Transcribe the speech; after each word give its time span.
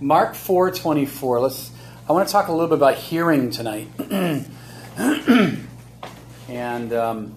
Mark 0.00 0.32
4:24. 0.32 1.42
Let's 1.42 1.70
I 2.08 2.12
want 2.12 2.26
to 2.26 2.32
talk 2.32 2.48
a 2.48 2.52
little 2.52 2.68
bit 2.68 2.78
about 2.78 2.96
hearing 2.96 3.50
tonight. 3.50 3.88
and 6.48 6.92
um, 6.92 7.36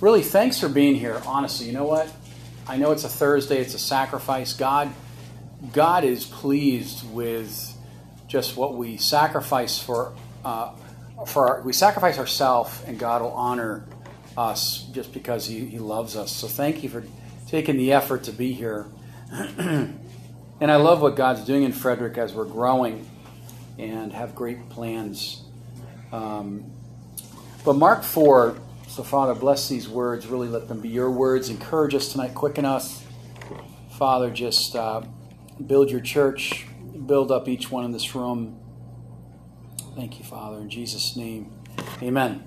really 0.00 0.22
thanks 0.22 0.58
for 0.58 0.68
being 0.68 0.96
here. 0.96 1.22
Honestly, 1.24 1.66
you 1.66 1.72
know 1.72 1.84
what? 1.84 2.12
I 2.66 2.76
know 2.76 2.90
it's 2.90 3.04
a 3.04 3.08
Thursday, 3.08 3.58
it's 3.60 3.74
a 3.74 3.78
sacrifice. 3.78 4.54
God 4.54 4.92
God 5.72 6.02
is 6.04 6.24
pleased 6.26 7.08
with 7.12 7.74
just 8.26 8.56
what 8.56 8.74
we 8.74 8.96
sacrifice 8.96 9.78
for 9.78 10.12
uh, 10.44 10.72
for 11.26 11.48
our, 11.48 11.62
we 11.62 11.72
sacrifice 11.72 12.18
ourselves 12.18 12.82
and 12.86 12.98
God 12.98 13.22
will 13.22 13.30
honor 13.30 13.84
us 14.36 14.84
just 14.92 15.12
because 15.12 15.46
he, 15.46 15.64
he 15.64 15.78
loves 15.78 16.16
us. 16.16 16.32
So 16.32 16.48
thank 16.48 16.82
you 16.82 16.88
for 16.88 17.04
taking 17.46 17.76
the 17.76 17.92
effort 17.92 18.24
to 18.24 18.32
be 18.32 18.52
here. 18.52 18.86
and 20.60 20.70
I 20.70 20.76
love 20.76 21.02
what 21.02 21.16
God's 21.16 21.44
doing 21.44 21.64
in 21.64 21.72
Frederick 21.72 22.16
as 22.16 22.32
we're 22.32 22.46
growing 22.46 23.08
and 23.78 24.12
have 24.12 24.34
great 24.34 24.68
plans. 24.70 25.42
Um, 26.12 26.70
but 27.64 27.74
Mark 27.74 28.02
4, 28.02 28.56
so 28.88 29.02
Father, 29.02 29.34
bless 29.34 29.68
these 29.68 29.88
words. 29.88 30.26
Really 30.26 30.48
let 30.48 30.68
them 30.68 30.80
be 30.80 30.88
your 30.88 31.10
words. 31.10 31.50
Encourage 31.50 31.94
us 31.94 32.12
tonight. 32.12 32.34
Quicken 32.34 32.64
us. 32.64 33.04
Father, 33.98 34.30
just 34.30 34.74
uh, 34.74 35.02
build 35.66 35.90
your 35.90 36.00
church. 36.00 36.66
Build 37.06 37.30
up 37.30 37.48
each 37.48 37.70
one 37.70 37.84
in 37.84 37.92
this 37.92 38.14
room. 38.14 38.58
Thank 39.94 40.18
you, 40.18 40.24
Father. 40.24 40.58
In 40.58 40.70
Jesus' 40.70 41.16
name, 41.16 41.50
amen. 42.02 42.44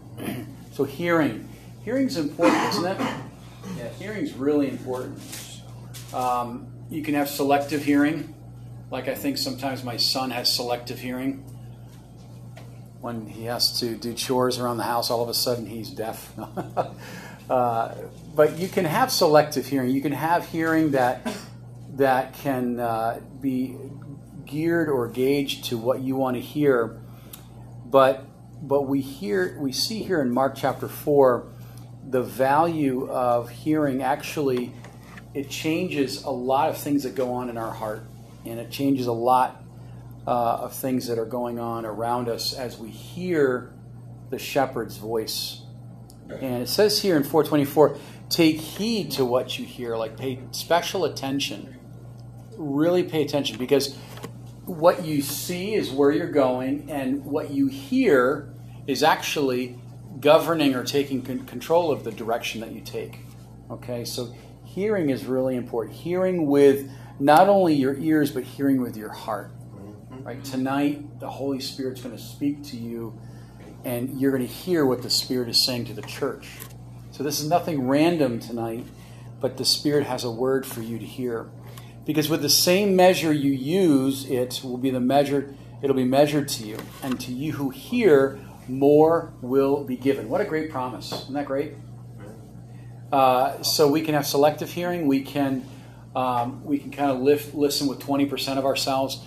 so, 0.72 0.84
hearing. 0.84 1.50
Hearing's 1.84 2.18
important, 2.18 2.62
isn't 2.74 2.86
it? 2.86 3.00
Yeah, 3.78 3.90
hearing's 4.00 4.34
really 4.34 4.70
important. 4.70 5.20
Um, 6.14 6.68
you 6.90 7.04
can 7.04 7.14
have 7.14 7.30
selective 7.30 7.84
hearing, 7.84 8.34
like 8.90 9.08
I 9.08 9.16
think 9.16 9.38
sometimes 9.38 9.84
my 9.84 9.98
son 9.98 10.32
has 10.32 10.54
selective 10.54 11.00
hearing. 11.00 11.46
When 13.00 13.28
he 13.28 13.46
has 13.46 13.80
to 13.80 13.96
do 13.96 14.14
chores 14.14 14.60
around 14.60 14.78
the 14.78 14.84
house, 14.84 15.10
all 15.10 15.22
of 15.22 15.30
a 15.30 15.34
sudden 15.34 15.66
he's 15.66 15.90
deaf. 15.90 16.34
uh, 17.50 17.96
but 18.36 18.58
you 18.58 18.68
can 18.68 18.86
have 18.86 19.12
selective 19.12 19.68
hearing. 19.68 19.92
You 19.92 20.02
can 20.02 20.12
have 20.12 20.48
hearing 20.48 20.92
that 20.92 21.26
that 21.96 22.34
can 22.34 22.80
uh, 22.80 23.22
be 23.40 23.78
geared 24.46 24.90
or 24.90 25.08
gauged 25.08 25.66
to 25.66 25.78
what 25.78 26.02
you 26.02 26.16
want 26.16 26.36
to 26.36 26.42
hear. 26.42 27.00
But 27.86 28.26
but 28.62 28.88
we 28.88 29.00
hear 29.00 29.58
we 29.60 29.72
see 29.72 30.04
here 30.04 30.22
in 30.22 30.32
Mark 30.32 30.56
chapter 30.56 30.88
four 30.88 31.54
the 32.10 32.24
value 32.24 33.08
of 33.10 33.50
hearing 33.50 34.02
actually 34.02 34.74
it 35.34 35.50
changes 35.50 36.24
a 36.24 36.30
lot 36.30 36.70
of 36.70 36.78
things 36.78 37.04
that 37.04 37.16
go 37.16 37.34
on 37.34 37.50
in 37.50 37.58
our 37.58 37.72
heart 37.72 38.04
and 38.46 38.60
it 38.60 38.72
changes 38.72 39.08
a 39.08 39.12
lot 39.12 39.64
uh, 40.28 40.32
of 40.32 40.74
things 40.74 41.08
that 41.08 41.18
are 41.18 41.26
going 41.26 41.60
on 41.60 41.86
around 41.86 42.30
us 42.30 42.54
as 42.54 42.78
we 42.78 42.90
hear 42.90 43.74
the 44.30 44.40
shepherd's 44.40 44.98
voice 44.98 45.62
and 46.30 46.62
it 46.62 46.70
says 46.70 47.02
here 47.02 47.18
in 47.18 47.24
424 47.24 47.98
take 48.30 48.58
heed 48.58 49.12
to 49.12 49.26
what 49.26 49.58
you 49.58 49.66
hear 49.66 49.96
like 49.96 50.18
pay 50.18 50.40
special 50.52 51.06
attention 51.06 51.76
really 52.58 53.04
pay 53.04 53.24
attention 53.24 53.58
because 53.58 53.98
what 54.70 55.04
you 55.04 55.22
see 55.22 55.74
is 55.74 55.90
where 55.90 56.12
you're 56.12 56.32
going 56.32 56.92
and 56.92 57.26
what 57.26 57.50
you 57.50 57.68
hear 57.68 58.54
is 58.86 59.02
actually 59.02 59.80
governing 60.20 60.76
or 60.76 60.84
taking 60.84 61.22
control 61.22 61.92
of 61.92 62.04
the 62.04 62.12
direction 62.12 62.62
that 62.62 62.72
you 62.72 62.82
take. 62.82 63.20
Okay, 63.72 64.06
so 64.06 64.34
hearing 64.80 65.10
is 65.10 65.26
really 65.26 65.58
important. 65.58 65.94
Hearing 65.94 66.48
with 66.48 66.90
not 67.20 67.50
only 67.50 67.74
your 67.74 67.98
ears, 67.98 68.32
but 68.32 68.44
hearing 68.44 68.82
with 68.82 68.96
your 68.96 69.10
heart. 69.10 69.52
Mm-hmm. 69.76 70.24
Right? 70.24 70.44
Tonight, 70.44 71.20
the 71.20 71.30
Holy 71.30 71.60
Spirit's 71.60 72.00
going 72.02 72.16
to 72.16 72.22
speak 72.22 72.64
to 72.66 72.78
you, 72.78 73.20
and 73.84 74.22
you're 74.22 74.32
going 74.32 74.48
to 74.48 74.54
hear 74.54 74.86
what 74.86 75.02
the 75.02 75.10
Spirit 75.10 75.50
is 75.50 75.62
saying 75.62 75.84
to 75.86 75.94
the 75.94 76.02
church. 76.04 76.48
So 77.12 77.24
this 77.24 77.42
is 77.42 77.50
nothing 77.50 77.90
random 77.90 78.40
tonight, 78.40 78.86
but 79.42 79.58
the 79.58 79.66
Spirit 79.66 80.06
has 80.06 80.24
a 80.24 80.32
word 80.32 80.66
for 80.66 80.82
you 80.82 80.98
to 80.98 81.06
hear. 81.06 81.50
Because 82.06 82.30
with 82.30 82.42
the 82.42 82.50
same 82.50 82.96
measure 82.96 83.34
you 83.34 83.52
use, 83.52 84.30
it 84.30 84.62
will 84.64 84.78
be 84.78 84.92
the 84.92 85.02
measure. 85.02 85.54
It'll 85.82 85.96
be 85.96 86.06
measured 86.06 86.48
to 86.50 86.66
you, 86.66 86.78
and 87.04 87.20
to 87.20 87.34
you 87.34 87.52
who 87.52 87.70
hear 87.70 88.40
more 88.70 89.34
will 89.42 89.84
be 89.84 89.98
given. 89.98 90.30
What 90.30 90.40
a 90.40 90.46
great 90.46 90.72
promise. 90.72 91.12
Isn't 91.12 91.34
that 91.34 91.48
great? 91.48 91.74
Uh, 93.12 93.62
so 93.64 93.88
we 93.88 94.02
can 94.02 94.14
have 94.14 94.26
selective 94.26 94.72
hearing. 94.72 95.08
We 95.08 95.22
can 95.22 95.66
um, 96.16 96.64
we 96.66 96.80
can 96.80 96.92
kind 96.92 97.12
of 97.12 97.22
lift, 97.22 97.54
listen 97.54 97.88
with 97.88 98.00
20% 98.00 98.58
of 98.58 98.66
ourselves. 98.66 99.24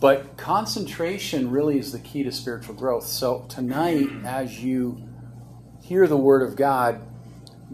But 0.00 0.36
concentration 0.36 1.50
really 1.50 1.78
is 1.78 1.92
the 1.92 1.98
key 1.98 2.22
to 2.24 2.32
spiritual 2.32 2.74
growth. 2.74 3.06
So 3.06 3.46
tonight, 3.48 4.08
as 4.24 4.62
you 4.62 5.08
hear 5.82 6.06
the 6.06 6.16
word 6.16 6.42
of 6.42 6.56
God, 6.56 7.00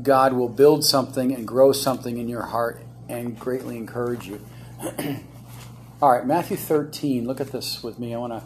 God 0.02 0.34
will 0.34 0.48
build 0.48 0.84
something 0.84 1.34
and 1.34 1.46
grow 1.48 1.72
something 1.72 2.18
in 2.18 2.28
your 2.28 2.42
heart 2.42 2.82
and 3.08 3.38
greatly 3.38 3.76
encourage 3.76 4.26
you. 4.26 4.44
All 6.02 6.12
right, 6.12 6.26
Matthew 6.26 6.56
13. 6.56 7.26
Look 7.26 7.40
at 7.40 7.50
this 7.50 7.82
with 7.82 7.98
me. 7.98 8.14
I 8.14 8.18
want 8.18 8.34
to 8.34 8.42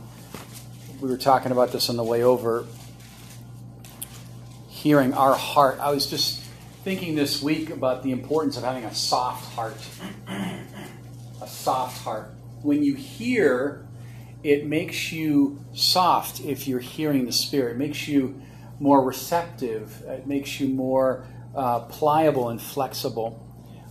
we 1.01 1.09
were 1.09 1.17
talking 1.17 1.53
about 1.53 1.71
this 1.71 1.89
on 1.89 1.97
the 1.97 2.03
way 2.03 2.25
over, 2.25 2.67
hearing 4.69 5.15
our 5.15 5.35
heart. 5.35 5.79
I 5.79 5.91
was 5.91 6.07
just 6.07 6.38
thinking 6.89 7.15
this 7.15 7.43
week 7.43 7.69
about 7.69 8.03
the 8.03 8.11
importance 8.11 8.57
of 8.57 8.65
having 8.65 8.83
a 8.83 8.95
soft 8.95 9.45
heart. 9.55 9.77
a 10.27 11.47
soft 11.47 12.03
heart. 12.03 12.33
When 12.63 12.83
you 12.83 12.95
hear, 12.95 13.87
it 14.43 14.65
makes 14.65 15.13
you 15.13 15.63
soft 15.75 16.41
if 16.41 16.67
you're 16.67 16.81
hearing 16.81 17.27
the 17.27 17.33
Spirit. 17.33 17.73
It 17.73 17.77
makes 17.77 18.09
you 18.09 18.41
more 18.81 19.05
receptive. 19.05 20.01
It 20.07 20.27
makes 20.27 20.61
you 20.61 20.69
more 20.69 21.27
uh, 21.55 21.81
pliable 21.81 22.49
and 22.49 22.59
flexible. 22.59 23.47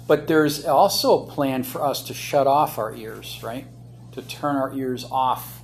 But 0.08 0.26
there's 0.26 0.66
also 0.66 1.22
a 1.22 1.32
plan 1.32 1.62
for 1.62 1.84
us 1.84 2.02
to 2.06 2.16
shut 2.16 2.48
off 2.48 2.80
our 2.80 2.96
ears, 2.96 3.42
right? 3.44 3.68
To 4.14 4.24
turn 4.24 4.56
our 4.56 4.76
ears 4.76 5.06
off 5.12 5.62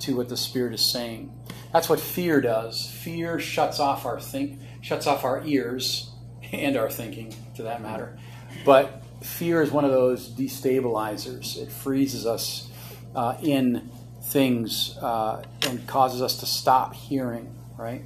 to 0.00 0.18
what 0.18 0.28
the 0.28 0.36
Spirit 0.36 0.74
is 0.74 0.92
saying. 0.92 1.32
That's 1.72 1.88
what 1.88 1.98
fear 1.98 2.42
does. 2.42 2.90
Fear 2.90 3.40
shuts 3.40 3.80
off 3.80 4.04
our 4.04 4.20
think, 4.20 4.60
shuts 4.82 5.06
off 5.06 5.24
our 5.24 5.42
ears 5.46 6.10
and 6.54 6.76
our 6.76 6.90
thinking, 6.90 7.34
to 7.56 7.64
that 7.64 7.82
matter. 7.82 8.18
But 8.64 9.02
fear 9.22 9.62
is 9.62 9.70
one 9.70 9.84
of 9.84 9.90
those 9.90 10.28
destabilizers. 10.28 11.56
It 11.56 11.70
freezes 11.70 12.26
us 12.26 12.70
uh, 13.14 13.36
in 13.42 13.90
things 14.24 14.96
uh, 15.00 15.42
and 15.66 15.86
causes 15.86 16.22
us 16.22 16.38
to 16.40 16.46
stop 16.46 16.94
hearing. 16.94 17.54
Right? 17.76 18.04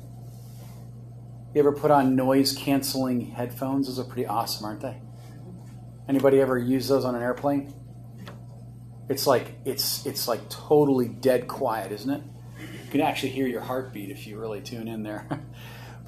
You 1.54 1.60
ever 1.60 1.72
put 1.72 1.90
on 1.90 2.14
noise 2.14 2.52
canceling 2.56 3.32
headphones? 3.32 3.86
Those 3.86 3.98
are 3.98 4.04
pretty 4.04 4.26
awesome, 4.26 4.66
aren't 4.66 4.80
they? 4.80 5.00
Anybody 6.08 6.40
ever 6.40 6.58
use 6.58 6.88
those 6.88 7.04
on 7.04 7.14
an 7.14 7.22
airplane? 7.22 7.74
It's 9.08 9.26
like 9.26 9.54
it's 9.64 10.04
it's 10.06 10.28
like 10.28 10.48
totally 10.50 11.08
dead 11.08 11.48
quiet, 11.48 11.92
isn't 11.92 12.10
it? 12.10 12.22
You 12.60 12.90
can 12.90 13.00
actually 13.00 13.30
hear 13.30 13.46
your 13.46 13.60
heartbeat 13.60 14.10
if 14.10 14.26
you 14.26 14.38
really 14.38 14.60
tune 14.60 14.88
in 14.88 15.02
there. 15.02 15.26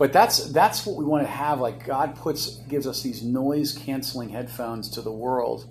but 0.00 0.14
that's 0.14 0.50
that's 0.50 0.86
what 0.86 0.96
we 0.96 1.04
want 1.04 1.24
to 1.24 1.30
have. 1.30 1.60
Like 1.60 1.84
God 1.84 2.16
puts 2.16 2.56
gives 2.70 2.86
us 2.86 3.02
these 3.02 3.22
noise 3.22 3.72
canceling 3.76 4.30
headphones 4.30 4.88
to 4.92 5.02
the 5.02 5.12
world, 5.12 5.68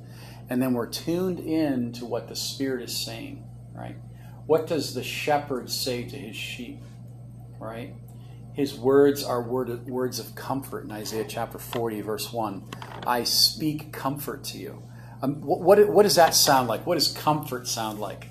and 0.52 0.62
then 0.62 0.74
we're 0.74 0.86
tuned 0.86 1.40
in 1.40 1.92
to 1.94 2.06
what 2.06 2.28
the 2.28 2.36
Spirit 2.36 2.84
is 2.84 2.96
saying. 2.96 3.44
Right? 3.74 3.96
What 4.46 4.68
does 4.68 4.94
the 4.94 5.02
shepherd 5.02 5.72
say 5.72 6.04
to 6.04 6.16
his 6.16 6.36
sheep? 6.36 6.80
Right? 7.60 7.96
His 8.54 8.76
words 8.76 9.24
are 9.24 9.42
word, 9.42 9.88
words 9.88 10.20
of 10.20 10.36
comfort 10.36 10.84
in 10.84 10.92
Isaiah 10.92 11.26
chapter 11.28 11.58
40, 11.58 12.02
verse 12.02 12.32
1. 12.32 12.64
I 13.08 13.24
speak 13.24 13.92
comfort 13.92 14.44
to 14.46 14.60
you. 14.60 14.84
Um, 15.24 15.42
what, 15.42 15.62
what, 15.62 15.90
what, 15.90 16.04
does 16.04 16.16
that 16.16 16.36
sound 16.36 16.68
like? 16.68 16.86
What 16.86 16.96
does 16.96 17.08
comfort 17.08 17.68
sound 17.68 18.00
like? 18.00 18.30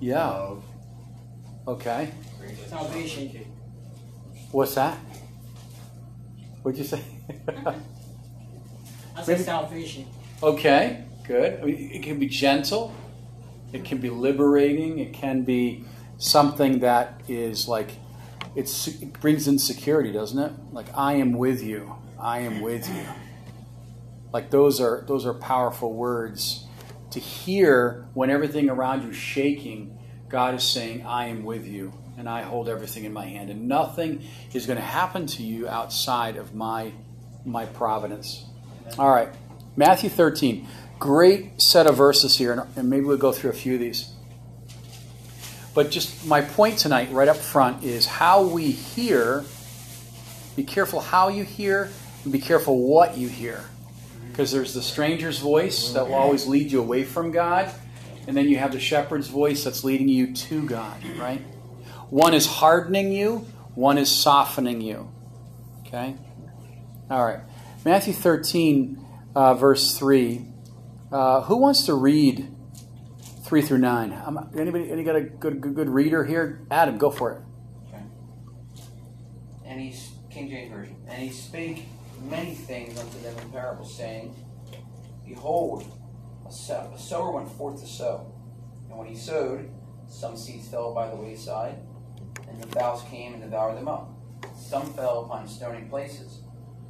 Yeah. 0.00 0.26
Love. 0.26 0.64
Okay. 1.66 2.10
Salvation. 2.66 3.44
What's 4.52 4.74
that? 4.74 4.96
What'd 6.62 6.78
you 6.78 6.84
say? 6.84 7.02
I 9.16 9.22
said 9.22 9.40
salvation. 9.40 10.06
Okay, 10.42 11.04
good. 11.26 11.60
It 11.64 12.02
can 12.02 12.18
be 12.18 12.28
gentle. 12.28 12.94
It 13.72 13.84
can 13.84 13.98
be 13.98 14.10
liberating. 14.10 14.98
It 14.98 15.12
can 15.12 15.42
be 15.42 15.84
something 16.18 16.80
that 16.80 17.20
is 17.28 17.68
like 17.68 17.90
it 18.54 19.12
brings 19.20 19.46
in 19.48 19.58
security, 19.58 20.12
doesn't 20.12 20.38
it? 20.38 20.52
Like 20.72 20.86
I 20.96 21.14
am 21.14 21.32
with 21.32 21.62
you. 21.62 21.96
I 22.18 22.40
am 22.40 22.60
with 22.60 22.88
you. 22.88 23.04
Like 24.32 24.50
those 24.50 24.80
are 24.80 25.04
those 25.06 25.26
are 25.26 25.34
powerful 25.34 25.92
words 25.92 26.67
to 27.10 27.20
hear 27.20 28.06
when 28.14 28.30
everything 28.30 28.68
around 28.68 29.02
you 29.02 29.10
is 29.10 29.16
shaking. 29.16 29.98
God 30.28 30.54
is 30.54 30.62
saying, 30.62 31.04
"I 31.06 31.28
am 31.28 31.44
with 31.44 31.66
you, 31.66 31.92
and 32.16 32.28
I 32.28 32.42
hold 32.42 32.68
everything 32.68 33.04
in 33.04 33.12
my 33.12 33.26
hand, 33.26 33.50
and 33.50 33.68
nothing 33.68 34.22
is 34.52 34.66
going 34.66 34.78
to 34.78 34.84
happen 34.84 35.26
to 35.26 35.42
you 35.42 35.68
outside 35.68 36.36
of 36.36 36.54
my 36.54 36.92
my 37.44 37.64
providence." 37.64 38.44
All 38.98 39.10
right. 39.10 39.28
Matthew 39.76 40.10
13. 40.10 40.66
Great 40.98 41.62
set 41.62 41.86
of 41.86 41.96
verses 41.96 42.38
here, 42.38 42.52
and- 42.52 42.62
and 42.76 42.90
maybe 42.90 43.06
we'll 43.06 43.16
go 43.16 43.32
through 43.32 43.50
a 43.50 43.54
few 43.54 43.74
of 43.74 43.80
these. 43.80 44.10
But 45.74 45.90
just 45.90 46.26
my 46.26 46.40
point 46.40 46.78
tonight, 46.78 47.12
right 47.12 47.28
up 47.28 47.36
front, 47.36 47.84
is 47.84 48.06
how 48.06 48.42
we 48.42 48.72
hear. 48.72 49.44
Be 50.56 50.64
careful 50.64 51.00
how 51.00 51.28
you 51.28 51.44
hear, 51.44 51.90
and 52.24 52.32
be 52.32 52.40
careful 52.40 52.78
what 52.78 53.16
you 53.16 53.28
hear. 53.28 53.64
Because 54.38 54.52
there's 54.52 54.72
the 54.72 54.82
stranger's 54.82 55.40
voice 55.40 55.90
that 55.94 56.06
will 56.06 56.14
always 56.14 56.46
lead 56.46 56.70
you 56.70 56.78
away 56.78 57.02
from 57.02 57.32
God, 57.32 57.68
and 58.28 58.36
then 58.36 58.48
you 58.48 58.56
have 58.56 58.70
the 58.70 58.78
shepherd's 58.78 59.26
voice 59.26 59.64
that's 59.64 59.82
leading 59.82 60.08
you 60.08 60.32
to 60.32 60.64
God, 60.64 61.02
right? 61.18 61.40
One 62.08 62.34
is 62.34 62.46
hardening 62.46 63.10
you, 63.10 63.38
one 63.74 63.98
is 63.98 64.08
softening 64.08 64.80
you. 64.80 65.10
Okay? 65.80 66.14
All 67.10 67.26
right. 67.26 67.40
Matthew 67.84 68.12
13, 68.12 69.04
uh, 69.34 69.54
verse 69.54 69.98
3. 69.98 70.46
Uh, 71.10 71.40
who 71.40 71.56
wants 71.56 71.86
to 71.86 71.94
read 71.94 72.48
3 73.42 73.60
through 73.60 73.78
9? 73.78 74.22
Um, 74.24 74.50
anybody, 74.56 74.88
any 74.88 75.02
got 75.02 75.16
a 75.16 75.22
good, 75.22 75.60
good, 75.60 75.74
good 75.74 75.88
reader 75.88 76.24
here? 76.24 76.64
Adam, 76.70 76.96
go 76.96 77.10
for 77.10 77.32
it. 77.32 77.40
Okay. 77.88 78.04
And 79.66 79.80
he, 79.80 79.96
King 80.30 80.48
James 80.48 80.72
Version, 80.72 80.96
and 81.08 81.22
he 81.24 81.30
spake 81.30 81.88
many 82.22 82.54
things 82.54 82.98
unto 82.98 83.20
them 83.20 83.36
in 83.38 83.50
parables, 83.50 83.94
saying, 83.94 84.34
Behold, 85.26 85.84
a, 86.48 86.52
sow, 86.52 86.90
a 86.94 86.98
sower 86.98 87.32
went 87.32 87.50
forth 87.50 87.80
to 87.80 87.86
sow. 87.86 88.32
And 88.88 88.98
when 88.98 89.06
he 89.08 89.16
sowed, 89.16 89.70
some 90.08 90.36
seeds 90.36 90.68
fell 90.68 90.94
by 90.94 91.10
the 91.10 91.16
wayside, 91.16 91.76
and 92.48 92.62
the 92.62 92.66
fowls 92.68 93.02
came 93.10 93.34
and 93.34 93.42
devoured 93.42 93.76
them 93.76 93.88
up. 93.88 94.10
Some 94.56 94.92
fell 94.94 95.24
upon 95.24 95.46
stony 95.46 95.82
places, 95.88 96.40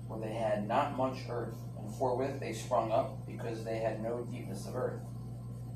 where 0.07 0.21
they 0.21 0.35
had 0.35 0.69
not 0.69 0.97
much 0.97 1.19
earth, 1.29 1.59
and 1.79 1.93
forthwith 1.97 2.39
they 2.39 2.53
sprung 2.53 2.93
up, 2.93 3.27
because 3.27 3.65
they 3.65 3.79
had 3.79 4.03
no 4.03 4.27
deepness 4.31 4.67
of 4.67 4.77
earth. 4.77 5.01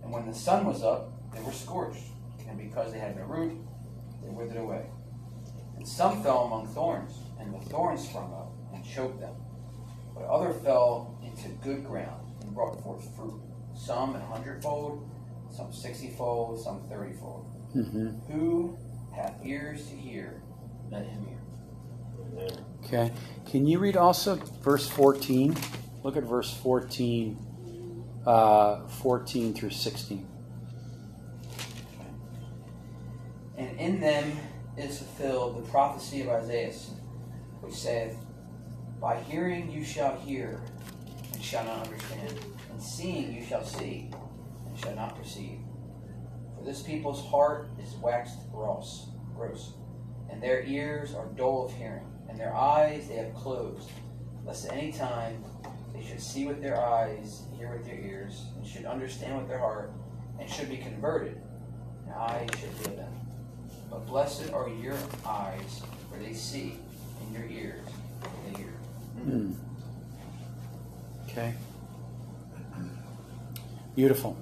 And 0.02 0.12
when 0.12 0.26
the 0.26 0.34
sun 0.34 0.64
was 0.64 0.82
up, 0.82 1.12
they 1.34 1.42
were 1.42 1.52
scorched, 1.52 2.04
and 2.48 2.58
because 2.58 2.92
they 2.92 2.98
had 2.98 3.16
no 3.16 3.24
root, 3.24 3.58
they 4.22 4.30
withered 4.30 4.58
away. 4.58 4.86
And 5.76 5.86
some 5.86 6.22
fell 6.22 6.44
among 6.44 6.68
thorns, 6.68 7.18
and 7.40 7.52
the 7.52 7.58
thorns 7.68 8.08
sprung 8.08 8.32
up 8.32 8.52
and 8.72 8.84
choked 8.84 9.20
them. 9.20 9.34
But 10.14 10.24
other 10.24 10.52
fell 10.52 11.18
into 11.24 11.48
good 11.62 11.84
ground 11.84 12.32
and 12.42 12.54
brought 12.54 12.82
forth 12.82 13.08
fruit, 13.16 13.40
some 13.74 14.14
an 14.14 14.22
hundredfold, 14.22 15.08
some 15.50 15.72
sixtyfold, 15.72 16.60
some 16.60 16.82
thirtyfold. 16.90 17.46
Mm-hmm. 17.76 18.32
Who 18.32 18.76
hath 19.14 19.34
ears 19.44 19.86
to 19.88 19.96
hear, 19.96 20.42
let 20.90 21.04
him 21.06 21.26
hear. 21.26 22.48
Okay. 22.84 23.12
Can 23.46 23.66
you 23.66 23.78
read 23.78 23.96
also 23.96 24.36
verse 24.36 24.88
14? 24.88 25.56
Look 26.02 26.16
at 26.16 26.24
verse 26.24 26.52
14, 26.52 28.04
uh, 28.26 28.86
14 28.86 29.54
through 29.54 29.70
16. 29.70 30.26
And 33.56 33.78
in 33.78 34.00
them 34.00 34.36
is 34.76 34.98
fulfilled 34.98 35.64
the 35.64 35.70
prophecy 35.70 36.22
of 36.22 36.28
Isaiah, 36.28 36.72
which 37.60 37.74
saith, 37.74 38.16
By 39.02 39.18
hearing 39.18 39.68
you 39.68 39.82
shall 39.82 40.16
hear, 40.20 40.60
and 41.34 41.42
shall 41.42 41.64
not 41.64 41.88
understand, 41.88 42.38
and 42.70 42.80
seeing 42.80 43.34
you 43.34 43.44
shall 43.44 43.64
see, 43.64 44.08
and 44.64 44.78
shall 44.78 44.94
not 44.94 45.18
perceive. 45.18 45.58
For 46.56 46.64
this 46.64 46.82
people's 46.82 47.26
heart 47.26 47.68
is 47.82 47.96
waxed 47.96 48.38
gross, 48.52 49.08
gross, 49.34 49.72
and 50.30 50.40
their 50.40 50.62
ears 50.62 51.16
are 51.16 51.26
dull 51.36 51.66
of 51.66 51.72
hearing, 51.74 52.06
and 52.28 52.38
their 52.38 52.54
eyes 52.54 53.08
they 53.08 53.16
have 53.16 53.34
closed, 53.34 53.90
lest 54.46 54.66
at 54.66 54.76
any 54.76 54.92
time 54.92 55.42
they 55.92 56.04
should 56.04 56.20
see 56.20 56.46
with 56.46 56.62
their 56.62 56.80
eyes, 56.80 57.42
hear 57.58 57.72
with 57.72 57.84
their 57.84 57.98
ears, 57.98 58.46
and 58.56 58.64
should 58.64 58.84
understand 58.84 59.36
with 59.36 59.48
their 59.48 59.58
heart, 59.58 59.90
and 60.38 60.48
should 60.48 60.70
be 60.70 60.76
converted, 60.76 61.42
and 62.04 62.14
I 62.14 62.46
should 62.52 62.70
heal 62.86 62.96
them. 62.96 63.12
But 63.90 64.06
blessed 64.06 64.52
are 64.52 64.68
your 64.68 64.96
eyes, 65.26 65.82
for 66.08 66.20
they 66.20 66.34
see, 66.34 66.78
and 67.20 67.34
your 67.34 67.48
ears, 67.48 67.84
for 68.20 68.30
they 68.46 68.62
hear. 68.62 68.81
Hmm. 69.24 69.52
Okay. 71.28 71.54
Beautiful. 73.94 74.36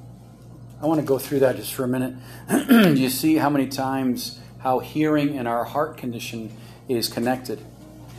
I 0.80 0.86
want 0.86 1.00
to 1.00 1.06
go 1.06 1.18
through 1.18 1.40
that 1.40 1.56
just 1.56 1.74
for 1.74 1.84
a 1.84 1.88
minute. 1.88 2.14
Do 2.68 2.94
you 2.94 3.10
see 3.10 3.36
how 3.36 3.50
many 3.50 3.66
times 3.66 4.40
how 4.60 4.78
hearing 4.78 5.36
and 5.36 5.46
our 5.46 5.64
heart 5.64 5.98
condition 5.98 6.56
is 6.88 7.08
connected? 7.08 7.60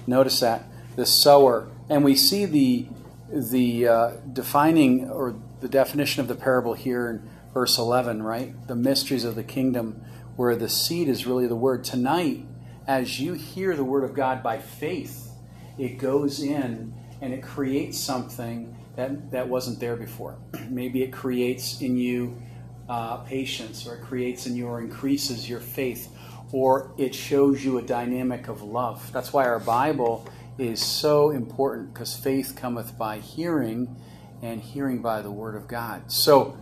Notice 0.06 0.40
that 0.42 0.66
the 0.96 1.06
sower, 1.06 1.68
and 1.90 2.04
we 2.04 2.16
see 2.16 2.46
the 2.46 2.86
the 3.32 3.88
uh, 3.88 4.12
defining 4.32 5.10
or 5.10 5.36
the 5.62 5.70
definition 5.70 6.22
of 6.22 6.28
the 6.28 6.36
parable 6.36 6.74
here 6.74 7.10
in 7.10 7.30
verse 7.54 7.78
11, 7.78 8.22
right? 8.24 8.68
The 8.68 8.76
mysteries 8.76 9.24
of 9.24 9.36
the 9.36 9.44
kingdom, 9.44 10.04
where 10.36 10.56
the 10.56 10.70
seed 10.70 11.08
is 11.08 11.26
really 11.26 11.48
the 11.48 11.56
word. 11.56 11.84
Tonight, 11.84 12.46
as 12.86 13.20
you 13.20 13.34
hear 13.34 13.76
the 13.76 13.84
word 13.84 14.04
of 14.04 14.14
God 14.14 14.44
by 14.44 14.60
faith, 14.60 15.31
it 15.78 15.98
goes 15.98 16.42
in 16.42 16.94
and 17.22 17.34
it 17.34 17.44
creates 17.44 18.00
something 18.00 18.76
that, 18.96 19.32
that 19.32 19.48
wasn't 19.48 19.80
there 19.80 19.96
before. 19.96 20.38
Maybe 20.70 21.04
it 21.04 21.12
creates 21.12 21.82
in 21.82 21.98
you 21.98 22.42
uh, 22.90 23.18
patience, 23.18 23.88
or 23.88 23.96
it 23.96 24.02
creates 24.02 24.48
in 24.48 24.56
you 24.56 24.68
or 24.68 24.82
increases 24.82 25.48
your 25.48 25.60
faith, 25.60 26.10
or 26.52 26.92
it 26.98 27.16
shows 27.16 27.64
you 27.64 27.78
a 27.78 27.82
dynamic 27.82 28.48
of 28.48 28.62
love. 28.62 29.12
That's 29.14 29.32
why 29.32 29.46
our 29.46 29.60
Bible 29.60 30.28
is 30.58 30.84
so 30.84 31.30
important 31.30 31.94
because 31.94 32.16
faith 32.16 32.54
cometh 32.56 32.98
by 32.98 33.20
hearing, 33.20 33.96
and 34.42 34.62
hearing 34.62 35.02
by 35.02 35.22
the 35.22 35.32
Word 35.32 35.56
of 35.56 35.68
God. 35.68 36.12
So 36.12 36.58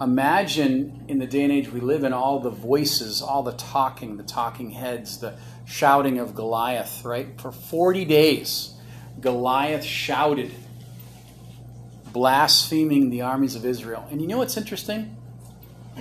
imagine 0.00 1.04
in 1.08 1.18
the 1.18 1.26
day 1.26 1.42
and 1.42 1.52
age 1.52 1.68
we 1.68 1.80
live 1.80 2.04
in 2.04 2.12
all 2.12 2.40
the 2.40 2.50
voices, 2.50 3.20
all 3.20 3.42
the 3.42 3.52
talking, 3.52 4.16
the 4.16 4.22
talking 4.22 4.70
heads, 4.70 5.18
the 5.18 5.34
shouting 5.66 6.18
of 6.18 6.34
Goliath, 6.34 7.04
right? 7.04 7.38
For 7.40 7.52
40 7.52 8.04
days, 8.06 8.74
Goliath 9.20 9.84
shouted, 9.84 10.52
blaspheming 12.12 13.10
the 13.10 13.22
armies 13.22 13.54
of 13.54 13.64
Israel. 13.64 14.06
And 14.10 14.20
you 14.20 14.26
know 14.26 14.38
what's 14.38 14.56
interesting? 14.56 15.16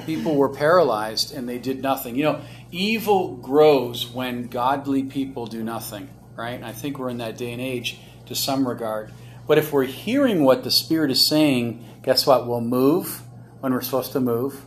People 0.05 0.35
were 0.35 0.49
paralyzed 0.49 1.33
and 1.33 1.47
they 1.47 1.57
did 1.57 1.81
nothing. 1.81 2.15
You 2.15 2.23
know, 2.23 2.41
evil 2.71 3.35
grows 3.35 4.07
when 4.07 4.47
godly 4.47 5.03
people 5.03 5.45
do 5.45 5.61
nothing, 5.61 6.09
right? 6.35 6.51
And 6.51 6.65
I 6.65 6.71
think 6.71 6.97
we're 6.97 7.09
in 7.09 7.17
that 7.17 7.37
day 7.37 7.51
and 7.51 7.61
age 7.61 7.99
to 8.27 8.35
some 8.35 8.67
regard. 8.67 9.11
But 9.45 9.57
if 9.57 9.73
we're 9.73 9.85
hearing 9.85 10.43
what 10.43 10.63
the 10.63 10.71
Spirit 10.71 11.11
is 11.11 11.27
saying, 11.27 11.83
guess 12.01 12.25
what? 12.25 12.47
We'll 12.47 12.61
move 12.61 13.23
when 13.59 13.73
we're 13.73 13.81
supposed 13.81 14.11
to 14.13 14.19
move. 14.19 14.65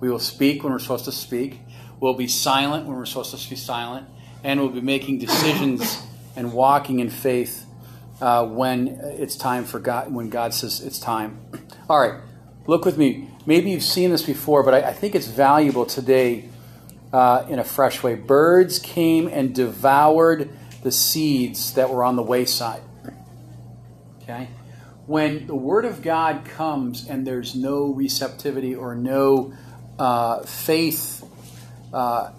We 0.00 0.10
will 0.10 0.18
speak 0.18 0.62
when 0.62 0.72
we're 0.72 0.78
supposed 0.78 1.06
to 1.06 1.12
speak. 1.12 1.60
We'll 2.00 2.14
be 2.14 2.28
silent 2.28 2.86
when 2.86 2.96
we're 2.96 3.06
supposed 3.06 3.36
to 3.36 3.50
be 3.50 3.56
silent. 3.56 4.06
And 4.42 4.60
we'll 4.60 4.70
be 4.70 4.80
making 4.80 5.18
decisions 5.18 6.02
and 6.36 6.52
walking 6.52 7.00
in 7.00 7.10
faith 7.10 7.64
uh, 8.20 8.46
when 8.46 8.88
it's 8.88 9.36
time 9.36 9.64
for 9.64 9.78
God, 9.78 10.12
when 10.12 10.28
God 10.28 10.54
says 10.54 10.80
it's 10.80 10.98
time. 10.98 11.40
All 11.88 12.00
right, 12.00 12.20
look 12.66 12.84
with 12.84 12.98
me. 12.98 13.30
Maybe 13.46 13.70
you've 13.70 13.82
seen 13.82 14.10
this 14.10 14.22
before, 14.22 14.62
but 14.62 14.74
I, 14.74 14.88
I 14.88 14.92
think 14.92 15.14
it's 15.14 15.26
valuable 15.26 15.86
today 15.86 16.48
uh, 17.12 17.46
in 17.48 17.58
a 17.58 17.64
fresh 17.64 18.02
way. 18.02 18.14
Birds 18.14 18.78
came 18.78 19.28
and 19.28 19.54
devoured 19.54 20.50
the 20.82 20.92
seeds 20.92 21.74
that 21.74 21.90
were 21.90 22.04
on 22.04 22.16
the 22.16 22.22
wayside. 22.22 22.82
Okay? 24.22 24.48
When 25.06 25.46
the 25.46 25.54
Word 25.54 25.84
of 25.84 26.02
God 26.02 26.44
comes 26.46 27.06
and 27.08 27.26
there's 27.26 27.54
no 27.54 27.92
receptivity 27.92 28.74
or 28.74 28.94
no 28.94 29.52
uh, 29.98 30.42
faith 30.42 31.22
uh, 31.92 32.32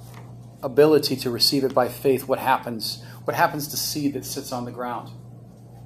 ability 0.63 1.15
to 1.17 1.29
receive 1.29 1.63
it 1.63 1.73
by 1.73 1.89
faith, 1.89 2.27
what 2.27 2.39
happens? 2.39 3.03
What 3.25 3.35
happens 3.35 3.67
to 3.69 3.77
seed 3.77 4.13
that 4.13 4.25
sits 4.25 4.51
on 4.51 4.65
the 4.65 4.71
ground? 4.71 5.11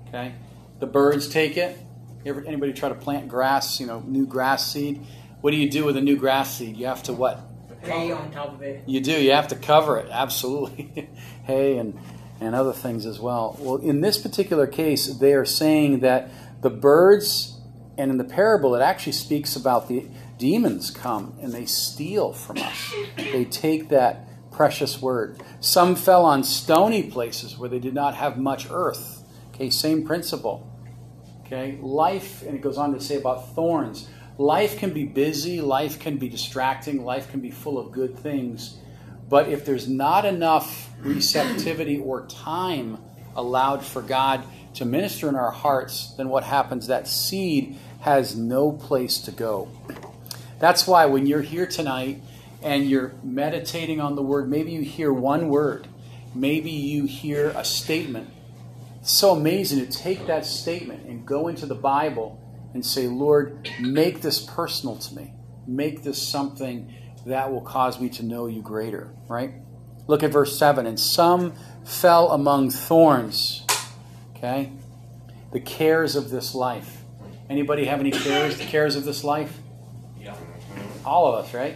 Okay? 0.07 0.33
The 0.79 0.87
birds 0.87 1.27
take 1.27 1.57
it. 1.57 1.77
Ever, 2.25 2.43
anybody 2.45 2.73
try 2.73 2.89
to 2.89 2.95
plant 2.95 3.27
grass, 3.27 3.79
you 3.79 3.85
know, 3.85 4.01
new 4.01 4.25
grass 4.25 4.71
seed? 4.71 5.05
What 5.41 5.51
do 5.51 5.57
you 5.57 5.69
do 5.69 5.85
with 5.85 5.97
a 5.97 6.01
new 6.01 6.17
grass 6.17 6.57
seed? 6.57 6.77
You 6.77 6.87
have 6.87 7.03
to 7.03 7.13
what? 7.13 7.41
Hay 7.81 8.11
on 8.11 8.31
top 8.31 8.53
of 8.53 8.61
it. 8.61 8.83
You 8.87 8.99
do. 8.99 9.13
You 9.13 9.31
have 9.31 9.49
to 9.49 9.55
cover 9.55 9.97
it. 9.97 10.09
Absolutely. 10.11 11.09
Hay 11.43 11.77
and, 11.77 11.97
and 12.41 12.55
other 12.55 12.73
things 12.73 13.05
as 13.05 13.19
well. 13.19 13.55
Well, 13.59 13.77
in 13.77 14.01
this 14.01 14.17
particular 14.17 14.67
case, 14.67 15.07
they 15.07 15.33
are 15.33 15.45
saying 15.45 15.99
that 16.01 16.29
the 16.61 16.69
birds, 16.69 17.59
and 17.97 18.11
in 18.11 18.17
the 18.17 18.23
parable, 18.23 18.75
it 18.75 18.81
actually 18.81 19.13
speaks 19.13 19.55
about 19.55 19.87
the 19.87 20.07
demons 20.37 20.89
come 20.89 21.37
and 21.41 21.53
they 21.53 21.65
steal 21.65 22.33
from 22.33 22.57
us. 22.57 22.93
They 23.17 23.45
take 23.45 23.89
that 23.89 24.25
precious 24.51 25.01
word. 25.01 25.41
Some 25.59 25.95
fell 25.95 26.25
on 26.25 26.43
stony 26.43 27.03
places 27.03 27.57
where 27.57 27.69
they 27.69 27.79
did 27.79 27.93
not 27.93 28.15
have 28.15 28.37
much 28.37 28.67
earth. 28.69 29.23
Okay, 29.53 29.69
same 29.69 30.05
principle. 30.05 30.65
Okay, 31.45 31.77
life, 31.81 32.41
and 32.43 32.55
it 32.55 32.61
goes 32.61 32.77
on 32.77 32.93
to 32.93 33.01
say 33.01 33.17
about 33.17 33.53
thorns. 33.55 34.07
Life 34.37 34.77
can 34.77 34.93
be 34.93 35.03
busy, 35.03 35.59
life 35.59 35.99
can 35.99 36.17
be 36.17 36.29
distracting, 36.29 37.03
life 37.03 37.29
can 37.29 37.41
be 37.41 37.51
full 37.51 37.77
of 37.77 37.91
good 37.91 38.17
things. 38.17 38.77
But 39.27 39.49
if 39.49 39.65
there's 39.65 39.87
not 39.87 40.25
enough 40.25 40.89
receptivity 41.01 41.99
or 41.99 42.25
time 42.27 42.97
allowed 43.35 43.83
for 43.83 44.01
God 44.01 44.43
to 44.79 44.85
minister 44.85 45.29
in 45.29 45.35
our 45.35 45.51
hearts, 45.51 46.13
then 46.17 46.29
what 46.29 46.43
happens? 46.43 46.87
That 46.87 47.07
seed 47.07 47.77
has 48.01 48.35
no 48.35 48.71
place 48.71 49.19
to 49.19 49.31
go. 49.31 49.69
That's 50.59 50.87
why 50.87 51.05
when 51.05 51.25
you're 51.25 51.41
here 51.41 51.67
tonight 51.67 52.21
and 52.61 52.89
you're 52.89 53.13
meditating 53.23 54.01
on 54.01 54.15
the 54.15 54.21
word, 54.21 54.49
maybe 54.49 54.71
you 54.71 54.81
hear 54.81 55.13
one 55.13 55.49
word, 55.49 55.87
maybe 56.33 56.71
you 56.71 57.05
hear 57.05 57.49
a 57.49 57.63
statement. 57.63 58.29
It's 59.01 59.11
so 59.11 59.31
amazing 59.31 59.85
to 59.85 59.91
take 59.91 60.27
that 60.27 60.45
statement 60.45 61.05
and 61.05 61.25
go 61.25 61.47
into 61.47 61.65
the 61.65 61.75
Bible 61.75 62.41
and 62.73 62.85
say, 62.85 63.07
Lord, 63.07 63.69
make 63.79 64.21
this 64.21 64.39
personal 64.39 64.97
to 64.97 65.15
me. 65.15 65.33
Make 65.67 66.03
this 66.03 66.21
something 66.25 66.93
that 67.25 67.51
will 67.51 67.61
cause 67.61 67.99
me 67.99 68.09
to 68.09 68.23
know 68.23 68.47
you 68.47 68.61
greater, 68.61 69.13
right? 69.27 69.53
Look 70.07 70.23
at 70.23 70.31
verse 70.31 70.57
7. 70.57 70.85
And 70.85 70.99
some 70.99 71.53
fell 71.85 72.31
among 72.31 72.71
thorns. 72.71 73.58
Okay? 74.39 74.71
The 75.51 75.59
cares 75.59 76.15
of 76.15 76.31
this 76.31 76.55
life. 76.55 77.03
Anybody 77.49 77.85
have 77.85 77.99
any 77.99 78.11
cares? 78.11 78.57
The 78.57 78.65
cares 78.65 78.95
of 78.95 79.05
this 79.05 79.23
life? 79.23 79.57
Yeah. 80.19 80.35
All 81.05 81.27
of 81.27 81.45
us, 81.45 81.53
right? 81.53 81.75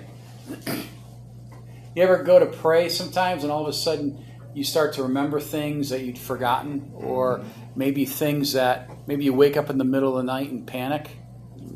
you 1.96 2.01
ever 2.01 2.24
go 2.24 2.39
to 2.39 2.46
pray 2.46 2.89
sometimes 2.89 3.43
and 3.43 3.51
all 3.51 3.62
of 3.62 3.67
a 3.67 3.74
sudden 3.74 4.25
you 4.53 4.63
start 4.63 4.93
to 4.93 5.03
remember 5.03 5.39
things 5.39 5.89
that 5.89 6.01
you'd 6.01 6.17
forgotten 6.17 6.91
or 6.96 7.43
maybe 7.75 8.05
things 8.05 8.53
that 8.53 8.89
maybe 9.08 9.25
you 9.25 9.34
wake 9.34 9.58
up 9.58 9.70
in 9.70 9.77
the 9.77 9.84
middle 9.84 10.17
of 10.17 10.25
the 10.25 10.32
night 10.32 10.50
and 10.51 10.65
panic 10.65 11.10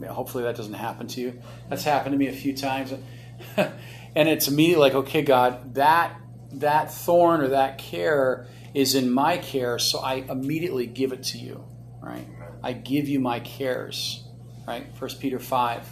hopefully 0.10 0.44
that 0.44 0.56
doesn't 0.56 0.74
happen 0.74 1.08
to 1.08 1.22
you 1.22 1.42
that's 1.70 1.84
happened 1.84 2.14
to 2.14 2.18
me 2.18 2.28
a 2.28 2.34
few 2.34 2.56
times 2.56 2.94
and 3.58 4.30
it's 4.30 4.48
immediately 4.48 4.82
like 4.82 4.94
okay 4.94 5.22
god 5.22 5.76
that 5.76 6.20
that 6.52 6.92
thorn 6.92 7.42
or 7.42 7.50
that 7.50 7.78
care 7.78 8.48
is 8.78 8.94
in 8.94 9.10
my 9.12 9.38
care 9.38 9.80
so 9.80 10.00
i 10.00 10.16
immediately 10.30 10.86
give 10.86 11.12
it 11.12 11.24
to 11.24 11.38
you 11.38 11.64
right 12.02 12.28
i 12.62 12.72
give 12.72 13.08
you 13.08 13.20
my 13.20 13.40
cares 13.40 14.24
right 14.68 14.86
first 14.96 15.20
peter 15.20 15.40
5 15.40 15.88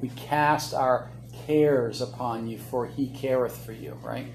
we 0.00 0.08
cast 0.10 0.72
our 0.72 1.10
cares 1.46 2.00
upon 2.00 2.46
you 2.46 2.58
for 2.58 2.86
he 2.86 3.08
careth 3.08 3.64
for 3.64 3.72
you 3.72 3.98
right 4.02 4.26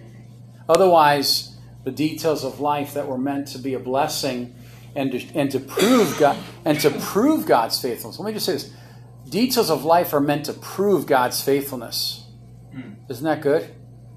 otherwise 0.67 1.57
the 1.83 1.91
details 1.91 2.43
of 2.43 2.59
life 2.59 2.93
that 2.93 3.07
were 3.07 3.17
meant 3.17 3.47
to 3.47 3.57
be 3.57 3.73
a 3.73 3.79
blessing 3.79 4.53
and 4.95 5.11
to, 5.11 5.25
and 5.33 5.49
to 5.51 5.59
prove 5.59 6.17
God 6.19 6.37
and 6.65 6.79
to 6.81 6.91
prove 6.91 7.45
God's 7.45 7.81
faithfulness. 7.81 8.19
Let 8.19 8.27
me 8.27 8.33
just 8.33 8.45
say 8.45 8.53
this: 8.53 8.71
details 9.27 9.69
of 9.69 9.85
life 9.85 10.13
are 10.13 10.19
meant 10.19 10.45
to 10.45 10.53
prove 10.53 11.05
God's 11.05 11.41
faithfulness. 11.41 12.25
Hmm. 12.73 12.93
Isn't 13.09 13.23
that 13.23 13.41
good? 13.41 13.73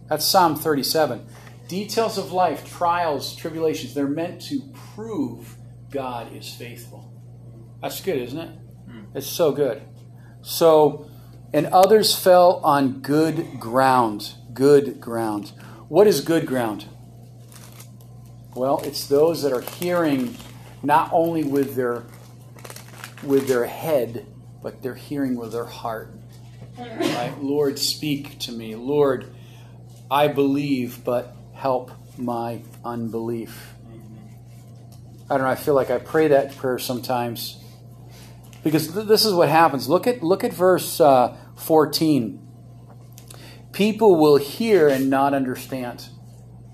That's 0.08 0.24
Psalm 0.24 0.56
37. 0.56 1.26
Details 1.68 2.18
of 2.18 2.32
life, 2.32 2.68
trials, 2.70 3.34
tribulations, 3.34 3.94
they're 3.94 4.06
meant 4.06 4.40
to 4.42 4.60
prove 4.94 5.56
God 5.90 6.34
is 6.34 6.52
faithful. 6.52 7.12
That's 7.80 8.00
good, 8.00 8.18
isn't 8.18 8.38
it? 8.38 8.58
Hmm. 8.88 9.00
It's 9.14 9.26
so 9.26 9.52
good. 9.52 9.82
So, 10.42 11.08
and 11.52 11.66
others 11.66 12.14
fell 12.14 12.60
on 12.64 13.00
good 13.00 13.58
ground. 13.58 14.34
Good 14.52 15.00
ground. 15.00 15.52
What 15.88 16.06
is 16.06 16.20
good 16.20 16.46
ground? 16.46 16.86
Well, 18.54 18.80
it's 18.84 19.06
those 19.06 19.42
that 19.42 19.52
are 19.52 19.62
hearing 19.62 20.36
not 20.82 21.10
only 21.12 21.44
with 21.44 21.74
their 21.74 22.04
with 23.22 23.48
their 23.48 23.64
head, 23.64 24.26
but 24.62 24.82
they're 24.82 24.94
hearing 24.94 25.36
with 25.36 25.52
their 25.52 25.64
heart. 25.64 26.10
Right? 26.76 27.32
Lord, 27.40 27.78
speak 27.78 28.40
to 28.40 28.52
me. 28.52 28.74
Lord, 28.74 29.32
I 30.10 30.26
believe, 30.26 31.04
but 31.04 31.36
help 31.64 31.90
my 32.18 32.60
unbelief. 32.84 33.72
I 35.30 35.38
don't 35.38 35.44
know. 35.44 35.48
I 35.48 35.54
feel 35.54 35.72
like 35.72 35.90
I 35.90 35.96
pray 35.96 36.28
that 36.28 36.54
prayer 36.56 36.78
sometimes 36.78 37.58
because 38.62 38.92
th- 38.92 39.06
this 39.06 39.24
is 39.24 39.32
what 39.32 39.48
happens. 39.48 39.88
Look 39.88 40.06
at 40.06 40.22
look 40.22 40.44
at 40.44 40.52
verse 40.52 41.00
uh, 41.00 41.34
fourteen. 41.56 42.46
People 43.72 44.16
will 44.16 44.36
hear 44.36 44.88
and 44.88 45.08
not 45.08 45.32
understand. 45.32 46.06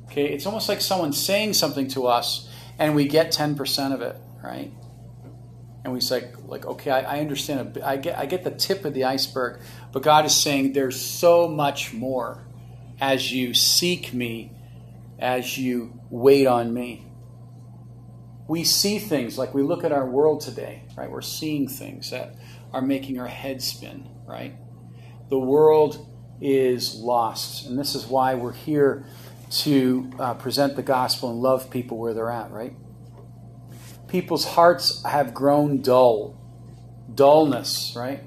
Okay, 0.07 0.27
it's 0.27 0.45
almost 0.45 0.69
like 0.69 0.81
someone 0.81 1.13
saying 1.13 1.53
something 1.53 1.87
to 1.91 2.09
us 2.09 2.51
and 2.77 2.97
we 2.97 3.07
get 3.07 3.31
10% 3.31 3.95
of 3.95 4.03
it, 4.03 4.17
right? 4.43 4.73
And 5.85 5.93
we 5.93 6.01
say, 6.01 6.33
like, 6.47 6.67
okay, 6.67 6.91
I, 6.91 7.19
I 7.19 7.21
understand. 7.21 7.79
I 7.85 7.97
get, 7.97 8.19
I 8.19 8.27
get 8.27 8.43
the 8.43 8.51
tip 8.51 8.85
of 8.85 8.93
the 8.93 9.05
iceberg, 9.05 9.61
but 9.93 10.03
God 10.03 10.27
is 10.27 10.37
saying 10.37 10.73
there's 10.73 11.01
so 11.01 11.47
much 11.47 11.95
more 11.95 12.45
as 13.01 13.33
you 13.33 13.55
seek 13.55 14.13
me, 14.13 14.53
as 15.21 15.59
you 15.59 16.01
wait 16.09 16.47
on 16.47 16.73
me. 16.73 17.07
We 18.49 18.65
see 18.65 18.99
things 18.99 19.39
like 19.39 19.55
we 19.55 19.63
look 19.63 19.85
at 19.85 19.93
our 19.93 20.09
world 20.09 20.41
today, 20.41 20.83
right? 20.97 21.11
We're 21.11 21.21
seeing 21.21 21.69
things 21.69 22.11
that 22.11 22.35
are 22.73 22.83
making 22.83 23.21
our 23.21 23.29
head 23.29 23.63
spin, 23.63 24.09
right? 24.27 24.55
The 25.29 25.39
world 25.39 26.09
is 26.41 26.97
lost, 26.97 27.67
and 27.67 27.79
this 27.79 27.95
is 27.95 28.07
why 28.07 28.35
we're 28.35 28.53
here 28.53 29.05
to 29.51 30.11
uh, 30.19 30.35
present 30.35 30.75
the 30.75 30.83
gospel 30.83 31.31
and 31.31 31.41
love 31.41 31.71
people 31.71 31.99
where 31.99 32.15
they're 32.15 32.31
at, 32.31 32.51
right? 32.51 32.75
People's 34.09 34.45
hearts 34.45 35.05
have 35.05 35.35
grown 35.35 35.83
dull. 35.83 36.37
Dullness, 37.15 37.95
right? 37.97 38.23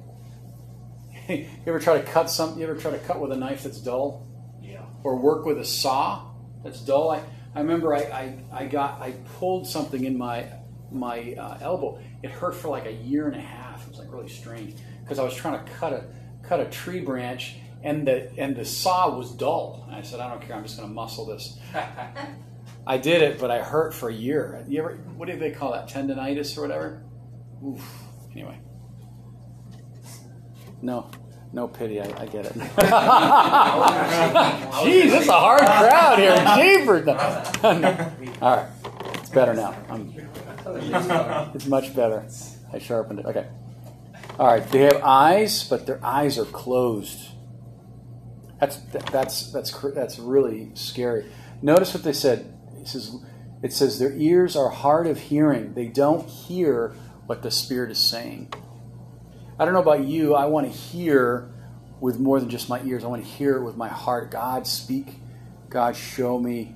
you 1.27 1.47
ever 1.65 1.79
try 1.79 1.97
to 1.97 2.03
cut 2.03 2.29
something? 2.29 2.59
You 2.59 2.67
ever 2.69 2.79
try 2.79 2.91
to 2.91 2.99
cut 2.99 3.19
with 3.19 3.31
a 3.31 3.37
knife 3.37 3.63
that's 3.63 3.79
dull? 3.81 4.27
Yeah. 4.61 4.85
Or 5.03 5.17
work 5.17 5.45
with 5.45 5.57
a 5.57 5.65
saw 5.65 6.32
that's 6.63 6.81
dull? 6.81 7.11
I, 7.11 7.21
I 7.55 7.59
remember 7.59 7.93
I, 7.93 7.99
I, 7.99 8.43
I 8.51 8.65
got 8.65 9.01
I 9.01 9.11
pulled 9.37 9.67
something 9.67 10.05
in 10.05 10.17
my 10.17 10.47
my 10.91 11.33
uh, 11.33 11.57
elbow. 11.61 11.99
It 12.21 12.31
hurt 12.31 12.55
for 12.55 12.69
like 12.69 12.85
a 12.85 12.93
year 12.93 13.27
and 13.27 13.35
a 13.35 13.41
half. 13.41 13.85
It 13.85 13.89
was 13.89 13.99
like 13.99 14.11
really 14.11 14.29
strange 14.29 14.75
because 15.03 15.19
I 15.19 15.23
was 15.23 15.35
trying 15.35 15.63
to 15.63 15.71
cut 15.73 15.93
a 15.93 16.05
cut 16.43 16.59
a 16.59 16.65
tree 16.65 16.99
branch 16.99 17.55
and 17.83 18.07
the 18.07 18.31
and 18.37 18.55
the 18.55 18.65
saw 18.65 19.15
was 19.15 19.31
dull. 19.31 19.83
And 19.87 19.95
I 19.95 20.01
said, 20.01 20.19
I 20.19 20.29
don't 20.29 20.41
care. 20.41 20.55
I'm 20.55 20.63
just 20.63 20.77
going 20.77 20.89
to 20.89 20.93
muscle 20.93 21.25
this. 21.25 21.59
I 22.87 22.97
did 22.97 23.21
it, 23.21 23.39
but 23.39 23.51
I 23.51 23.61
hurt 23.61 23.93
for 23.93 24.09
a 24.09 24.13
year. 24.13 24.63
You 24.67 24.79
ever? 24.79 24.95
What 25.15 25.27
do 25.27 25.37
they 25.37 25.51
call 25.51 25.73
that? 25.73 25.89
Tendonitis 25.89 26.57
or 26.57 26.61
whatever? 26.61 27.03
Oof. 27.65 28.03
Anyway, 28.31 28.59
no, 30.81 31.09
no 31.53 31.67
pity. 31.67 32.01
I, 32.01 32.05
I 32.05 32.25
get 32.25 32.47
it. 32.47 32.53
Jeez, 34.83 35.11
this 35.11 35.23
is 35.23 35.29
a 35.29 35.33
hard 35.33 35.61
crowd 35.61 36.17
here. 36.17 36.35
Jeepers. 36.57 37.07
All 38.41 38.57
right, 38.57 38.67
it's 39.19 39.29
better 39.29 39.53
now. 39.53 39.75
I'm, 39.87 40.11
it's 41.53 41.67
much 41.67 41.95
better. 41.95 42.25
I 42.73 42.79
sharpened 42.79 43.19
it. 43.19 43.27
Okay. 43.27 43.47
All 44.39 44.47
right. 44.47 44.67
They 44.71 44.79
have 44.79 44.99
eyes, 45.03 45.63
but 45.63 45.85
their 45.85 46.03
eyes 46.03 46.39
are 46.39 46.45
closed. 46.45 47.29
That's 48.59 48.77
that's 49.11 49.51
that's 49.51 49.79
that's 49.93 50.17
really 50.17 50.71
scary. 50.73 51.25
Notice 51.61 51.93
what 51.93 52.03
they 52.03 52.13
said. 52.13 52.51
It 52.79 52.87
says 52.87 53.15
it 53.61 53.73
says 53.73 53.99
their 53.99 54.13
ears 54.13 54.55
are 54.55 54.69
hard 54.69 55.05
of 55.05 55.19
hearing. 55.19 55.75
They 55.75 55.87
don't 55.87 56.27
hear 56.27 56.95
what 57.27 57.43
the 57.43 57.51
Spirit 57.51 57.91
is 57.91 57.99
saying. 57.99 58.51
I 59.59 59.65
don't 59.65 59.73
know 59.73 59.81
about 59.81 60.05
you. 60.05 60.35
I 60.35 60.45
want 60.45 60.71
to 60.71 60.77
hear 60.77 61.49
with 61.99 62.19
more 62.19 62.39
than 62.39 62.49
just 62.49 62.69
my 62.69 62.81
ears. 62.83 63.03
I 63.03 63.07
want 63.07 63.23
to 63.23 63.29
hear 63.29 63.57
it 63.57 63.63
with 63.63 63.77
my 63.77 63.87
heart. 63.87 64.31
God 64.31 64.67
speak. 64.67 65.15
God 65.69 65.95
show 65.95 66.39
me. 66.39 66.75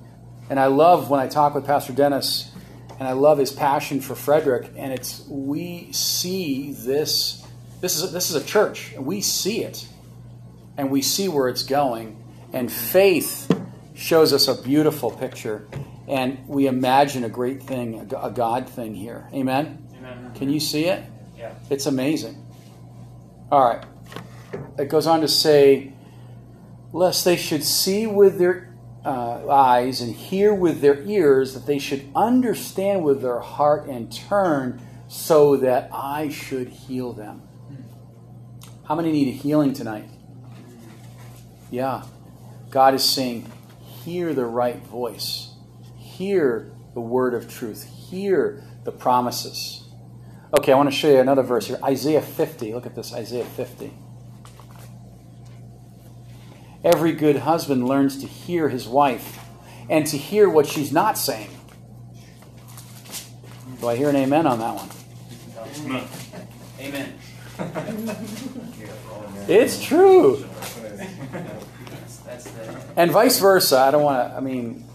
And 0.49 0.59
I 0.59 0.67
love 0.67 1.09
when 1.09 1.19
I 1.19 1.27
talk 1.27 1.53
with 1.55 1.65
Pastor 1.65 1.93
Dennis, 1.93 2.51
and 2.99 3.07
I 3.07 3.11
love 3.11 3.37
his 3.37 3.51
passion 3.51 3.99
for 3.99 4.15
Frederick. 4.15 4.71
And 4.77 4.93
it's 4.93 5.25
we 5.27 5.91
see 5.91 6.71
this. 6.71 7.45
This 7.81 7.95
is 7.95 8.03
a, 8.03 8.07
this 8.07 8.29
is 8.29 8.35
a 8.35 8.45
church, 8.45 8.93
and 8.93 9.05
we 9.05 9.21
see 9.21 9.63
it 9.63 9.87
and 10.77 10.91
we 10.91 11.01
see 11.01 11.27
where 11.27 11.49
it's 11.49 11.63
going. 11.63 12.23
And 12.53 12.71
faith 12.71 13.51
shows 13.95 14.31
us 14.31 14.47
a 14.47 14.61
beautiful 14.61 15.11
picture. 15.11 15.67
And 16.07 16.47
we 16.47 16.67
imagine 16.67 17.23
a 17.25 17.29
great 17.29 17.63
thing, 17.63 18.09
a 18.15 18.31
God 18.31 18.69
thing 18.69 18.95
here. 18.95 19.27
Amen? 19.33 19.85
Amen. 19.97 20.31
Can 20.35 20.49
you 20.49 20.59
see 20.59 20.85
it? 20.85 21.03
Yeah. 21.37 21.53
It's 21.69 21.87
amazing. 21.87 22.41
All 23.51 23.63
right. 23.63 23.83
It 24.77 24.89
goes 24.89 25.07
on 25.07 25.21
to 25.21 25.27
say, 25.27 25.93
lest 26.91 27.23
they 27.23 27.37
should 27.37 27.63
see 27.63 28.05
with 28.05 28.37
their 28.39 28.75
uh, 29.05 29.47
eyes 29.49 30.01
and 30.01 30.13
hear 30.13 30.53
with 30.53 30.81
their 30.81 31.01
ears, 31.03 31.53
that 31.53 31.65
they 31.65 31.79
should 31.79 32.09
understand 32.13 33.03
with 33.03 33.21
their 33.21 33.39
heart 33.39 33.87
and 33.87 34.11
turn 34.11 34.81
so 35.07 35.55
that 35.57 35.89
I 35.93 36.27
should 36.27 36.67
heal 36.67 37.13
them. 37.13 37.41
How 38.85 38.95
many 38.95 39.11
need 39.11 39.29
a 39.29 39.31
healing 39.31 39.73
tonight? 39.73 40.09
Yeah. 41.71 42.03
God 42.69 42.93
is 42.93 43.03
saying, 43.03 43.49
hear 44.03 44.33
the 44.33 44.45
right 44.45 44.85
voice, 44.85 45.53
hear 45.97 46.71
the 46.93 47.01
word 47.01 47.33
of 47.33 47.49
truth, 47.49 47.85
hear 47.85 48.63
the 48.83 48.91
promises. 48.91 49.86
Okay, 50.53 50.71
I 50.71 50.75
want 50.75 50.89
to 50.89 50.95
show 50.95 51.09
you 51.09 51.19
another 51.19 51.43
verse 51.43 51.67
here 51.67 51.77
Isaiah 51.83 52.21
50. 52.21 52.73
Look 52.73 52.85
at 52.85 52.95
this 52.95 53.13
Isaiah 53.13 53.43
50. 53.43 53.91
Every 56.83 57.11
good 57.11 57.37
husband 57.37 57.87
learns 57.87 58.17
to 58.21 58.27
hear 58.27 58.69
his 58.69 58.87
wife 58.87 59.39
and 59.89 60.07
to 60.07 60.17
hear 60.17 60.49
what 60.49 60.65
she's 60.65 60.91
not 60.91 61.17
saying. 61.17 61.49
Do 63.81 63.87
I 63.89 63.97
hear 63.97 64.09
an 64.09 64.15
amen 64.15 64.47
on 64.47 64.59
that 64.59 64.75
one? 64.75 64.89
Amen. 66.79 67.13
It's 69.49 69.83
true. 69.83 70.45
And 72.95 73.11
vice 73.11 73.39
versa. 73.39 73.79
I 73.79 73.91
don't 73.91 74.03
want 74.03 74.31
to, 74.31 74.37
I 74.37 74.39
mean, 74.39 74.86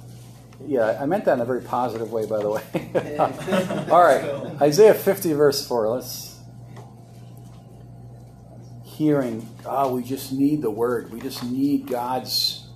yeah, 0.67 0.99
I 1.01 1.07
meant 1.07 1.25
that 1.25 1.35
in 1.35 1.41
a 1.41 1.45
very 1.45 1.63
positive 1.63 2.13
way, 2.13 2.27
by 2.27 2.39
the 2.39 2.51
way. 2.51 3.19
All 3.91 4.03
right, 4.03 4.61
Isaiah 4.61 4.95
50, 4.95 5.33
verse 5.33 5.67
4. 5.67 5.89
Let's. 5.89 6.31
Hearing, 8.85 9.49
oh, 9.65 9.95
we 9.95 10.05
just 10.05 10.33
need 10.33 10.63
the 10.63 10.71
word. 10.71 11.13
We 11.13 11.21
just 11.21 11.43
need 11.43 11.89
God's. 11.89 12.67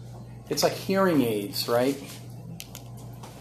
It's 0.49 0.63
like 0.63 0.73
hearing 0.73 1.23
aids, 1.23 1.69
right? 1.69 1.97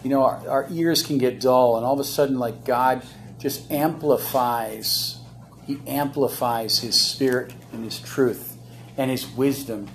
You 0.04 0.10
know, 0.10 0.22
our, 0.22 0.48
our 0.48 0.66
ears 0.70 1.02
can 1.02 1.18
get 1.18 1.40
dull, 1.40 1.76
and 1.76 1.86
all 1.86 1.94
of 1.94 2.00
a 2.00 2.04
sudden, 2.04 2.38
like 2.38 2.64
God 2.64 3.02
just 3.38 3.70
amplifies. 3.72 5.18
He 5.66 5.78
amplifies 5.86 6.78
His 6.78 7.00
Spirit 7.00 7.52
and 7.72 7.82
His 7.82 7.98
truth 7.98 8.56
and 8.96 9.10
His 9.10 9.26
wisdom. 9.26 9.88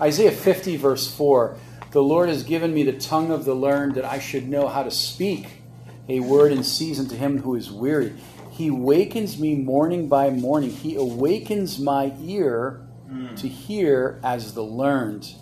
Isaiah 0.00 0.32
50, 0.32 0.76
verse 0.78 1.14
4 1.14 1.56
The 1.92 2.02
Lord 2.02 2.28
has 2.30 2.42
given 2.42 2.72
me 2.72 2.84
the 2.84 2.94
tongue 2.94 3.30
of 3.30 3.44
the 3.44 3.54
learned 3.54 3.96
that 3.96 4.06
I 4.06 4.18
should 4.18 4.48
know 4.48 4.66
how 4.66 4.82
to 4.82 4.90
speak 4.90 5.46
a 6.08 6.20
word 6.20 6.50
in 6.50 6.64
season 6.64 7.06
to 7.08 7.14
him 7.14 7.38
who 7.38 7.54
is 7.54 7.70
weary. 7.70 8.14
He 8.50 8.70
wakens 8.70 9.38
me 9.38 9.54
morning 9.54 10.08
by 10.08 10.30
morning. 10.30 10.70
He 10.70 10.96
awakens 10.96 11.78
my 11.78 12.14
ear 12.22 12.80
hmm. 13.08 13.34
to 13.34 13.46
hear 13.46 14.18
as 14.24 14.54
the 14.54 14.62
learned. 14.62 15.34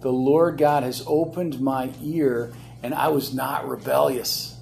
The 0.00 0.10
Lord 0.12 0.58
God 0.58 0.82
has 0.82 1.04
opened 1.06 1.60
my 1.60 1.92
ear, 2.02 2.52
and 2.82 2.92
I 2.92 3.08
was 3.08 3.32
not 3.32 3.68
rebellious. 3.68 4.58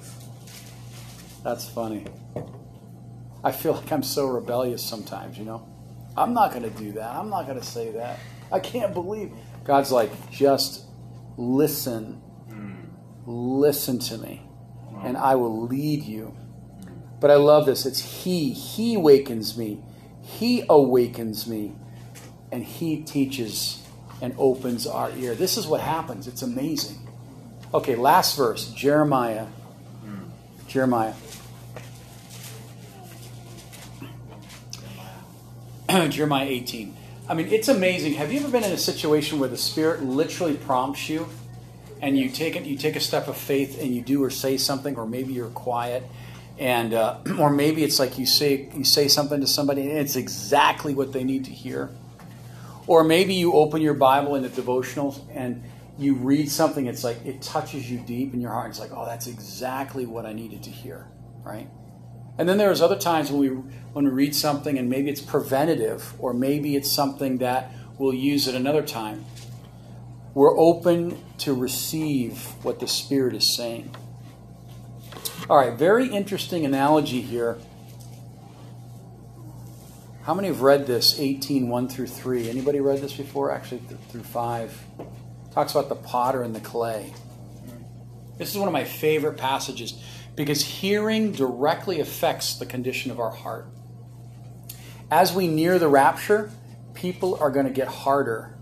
That's 1.44 1.68
funny. 1.68 2.06
I 3.44 3.52
feel 3.52 3.74
like 3.74 3.92
I'm 3.92 4.02
so 4.02 4.26
rebellious 4.26 4.82
sometimes, 4.82 5.38
you 5.38 5.44
know? 5.44 5.68
I'm 6.16 6.34
not 6.34 6.50
going 6.50 6.64
to 6.64 6.70
do 6.70 6.92
that. 6.92 7.14
I'm 7.14 7.28
not 7.28 7.46
going 7.46 7.60
to 7.60 7.64
say 7.64 7.92
that. 7.92 8.18
I 8.50 8.58
can't 8.58 8.92
believe. 8.94 9.32
God's 9.68 9.92
like, 9.92 10.30
just 10.30 10.86
listen. 11.36 12.22
Listen 13.26 13.98
to 13.98 14.16
me, 14.16 14.42
and 15.04 15.14
I 15.18 15.34
will 15.34 15.66
lead 15.66 16.04
you. 16.04 16.34
But 17.20 17.30
I 17.30 17.34
love 17.34 17.66
this. 17.66 17.84
It's 17.84 18.00
He. 18.00 18.54
He 18.54 18.96
wakens 18.96 19.58
me. 19.58 19.82
He 20.22 20.64
awakens 20.70 21.46
me. 21.46 21.74
And 22.50 22.64
He 22.64 23.02
teaches 23.02 23.86
and 24.22 24.34
opens 24.38 24.86
our 24.86 25.10
ear. 25.18 25.34
This 25.34 25.58
is 25.58 25.66
what 25.66 25.82
happens. 25.82 26.26
It's 26.26 26.40
amazing. 26.40 27.06
Okay, 27.74 27.94
last 27.94 28.38
verse 28.38 28.70
Jeremiah. 28.70 29.48
Jeremiah. 30.66 31.12
Jeremiah 36.08 36.46
18. 36.46 36.96
I 37.28 37.34
mean, 37.34 37.48
it's 37.48 37.68
amazing. 37.68 38.14
Have 38.14 38.32
you 38.32 38.40
ever 38.40 38.48
been 38.48 38.64
in 38.64 38.72
a 38.72 38.78
situation 38.78 39.38
where 39.38 39.50
the 39.50 39.58
Spirit 39.58 40.02
literally 40.02 40.56
prompts 40.56 41.10
you, 41.10 41.28
and 42.00 42.16
you 42.16 42.30
take 42.30 42.56
it, 42.56 42.64
you 42.64 42.78
take 42.78 42.96
a 42.96 43.00
step 43.00 43.28
of 43.28 43.36
faith, 43.36 43.78
and 43.78 43.94
you 43.94 44.00
do 44.00 44.24
or 44.24 44.30
say 44.30 44.56
something, 44.56 44.96
or 44.96 45.06
maybe 45.06 45.34
you're 45.34 45.50
quiet, 45.50 46.04
and 46.58 46.94
uh, 46.94 47.18
or 47.38 47.50
maybe 47.50 47.84
it's 47.84 47.98
like 47.98 48.18
you 48.18 48.24
say 48.24 48.70
you 48.74 48.82
say 48.82 49.08
something 49.08 49.42
to 49.42 49.46
somebody, 49.46 49.82
and 49.82 49.98
it's 49.98 50.16
exactly 50.16 50.94
what 50.94 51.12
they 51.12 51.22
need 51.22 51.44
to 51.44 51.50
hear, 51.50 51.90
or 52.86 53.04
maybe 53.04 53.34
you 53.34 53.52
open 53.52 53.82
your 53.82 53.94
Bible 53.94 54.34
in 54.34 54.42
the 54.42 54.48
devotionals 54.48 55.20
and 55.34 55.62
you 55.98 56.14
read 56.14 56.50
something. 56.50 56.86
It's 56.86 57.04
like 57.04 57.26
it 57.26 57.42
touches 57.42 57.90
you 57.90 57.98
deep 57.98 58.32
in 58.32 58.40
your 58.40 58.52
heart. 58.52 58.70
It's 58.70 58.80
like, 58.80 58.92
oh, 58.94 59.04
that's 59.04 59.26
exactly 59.26 60.06
what 60.06 60.24
I 60.24 60.32
needed 60.32 60.62
to 60.62 60.70
hear, 60.70 61.06
right? 61.42 61.68
And 62.38 62.48
then 62.48 62.56
there's 62.56 62.80
other 62.80 62.96
times 62.96 63.30
when 63.30 63.40
we 63.40 63.48
when 63.92 64.04
we 64.04 64.10
read 64.10 64.34
something 64.34 64.78
and 64.78 64.88
maybe 64.88 65.10
it's 65.10 65.20
preventative 65.20 66.14
or 66.20 66.32
maybe 66.32 66.76
it's 66.76 66.90
something 66.90 67.38
that 67.38 67.72
we'll 67.98 68.14
use 68.14 68.46
at 68.46 68.54
another 68.54 68.82
time. 68.82 69.24
We're 70.34 70.56
open 70.56 71.20
to 71.38 71.52
receive 71.52 72.40
what 72.62 72.78
the 72.78 72.86
Spirit 72.86 73.34
is 73.34 73.56
saying. 73.56 73.94
All 75.50 75.56
right, 75.56 75.76
very 75.76 76.08
interesting 76.08 76.64
analogy 76.64 77.22
here. 77.22 77.58
How 80.22 80.34
many 80.34 80.48
have 80.48 80.60
read 80.60 80.86
this 80.86 81.18
18 81.18 81.68
1 81.68 81.88
through 81.88 82.06
3? 82.06 82.50
Anybody 82.50 82.80
read 82.80 83.00
this 83.00 83.14
before? 83.14 83.50
Actually, 83.50 83.80
th- 83.88 84.00
through 84.10 84.24
5. 84.24 84.84
Talks 85.52 85.72
about 85.72 85.88
the 85.88 85.96
potter 85.96 86.42
and 86.42 86.54
the 86.54 86.60
clay. 86.60 87.14
This 88.36 88.50
is 88.50 88.58
one 88.58 88.68
of 88.68 88.72
my 88.72 88.84
favorite 88.84 89.38
passages 89.38 90.00
because 90.38 90.62
hearing 90.62 91.32
directly 91.32 91.98
affects 91.98 92.54
the 92.54 92.64
condition 92.64 93.10
of 93.10 93.18
our 93.18 93.32
heart. 93.32 93.66
As 95.10 95.32
we 95.34 95.48
near 95.48 95.80
the 95.80 95.88
rapture, 95.88 96.52
people 96.94 97.36
are 97.40 97.50
going 97.50 97.66
to 97.66 97.72
get 97.72 97.88
harder 97.88 98.56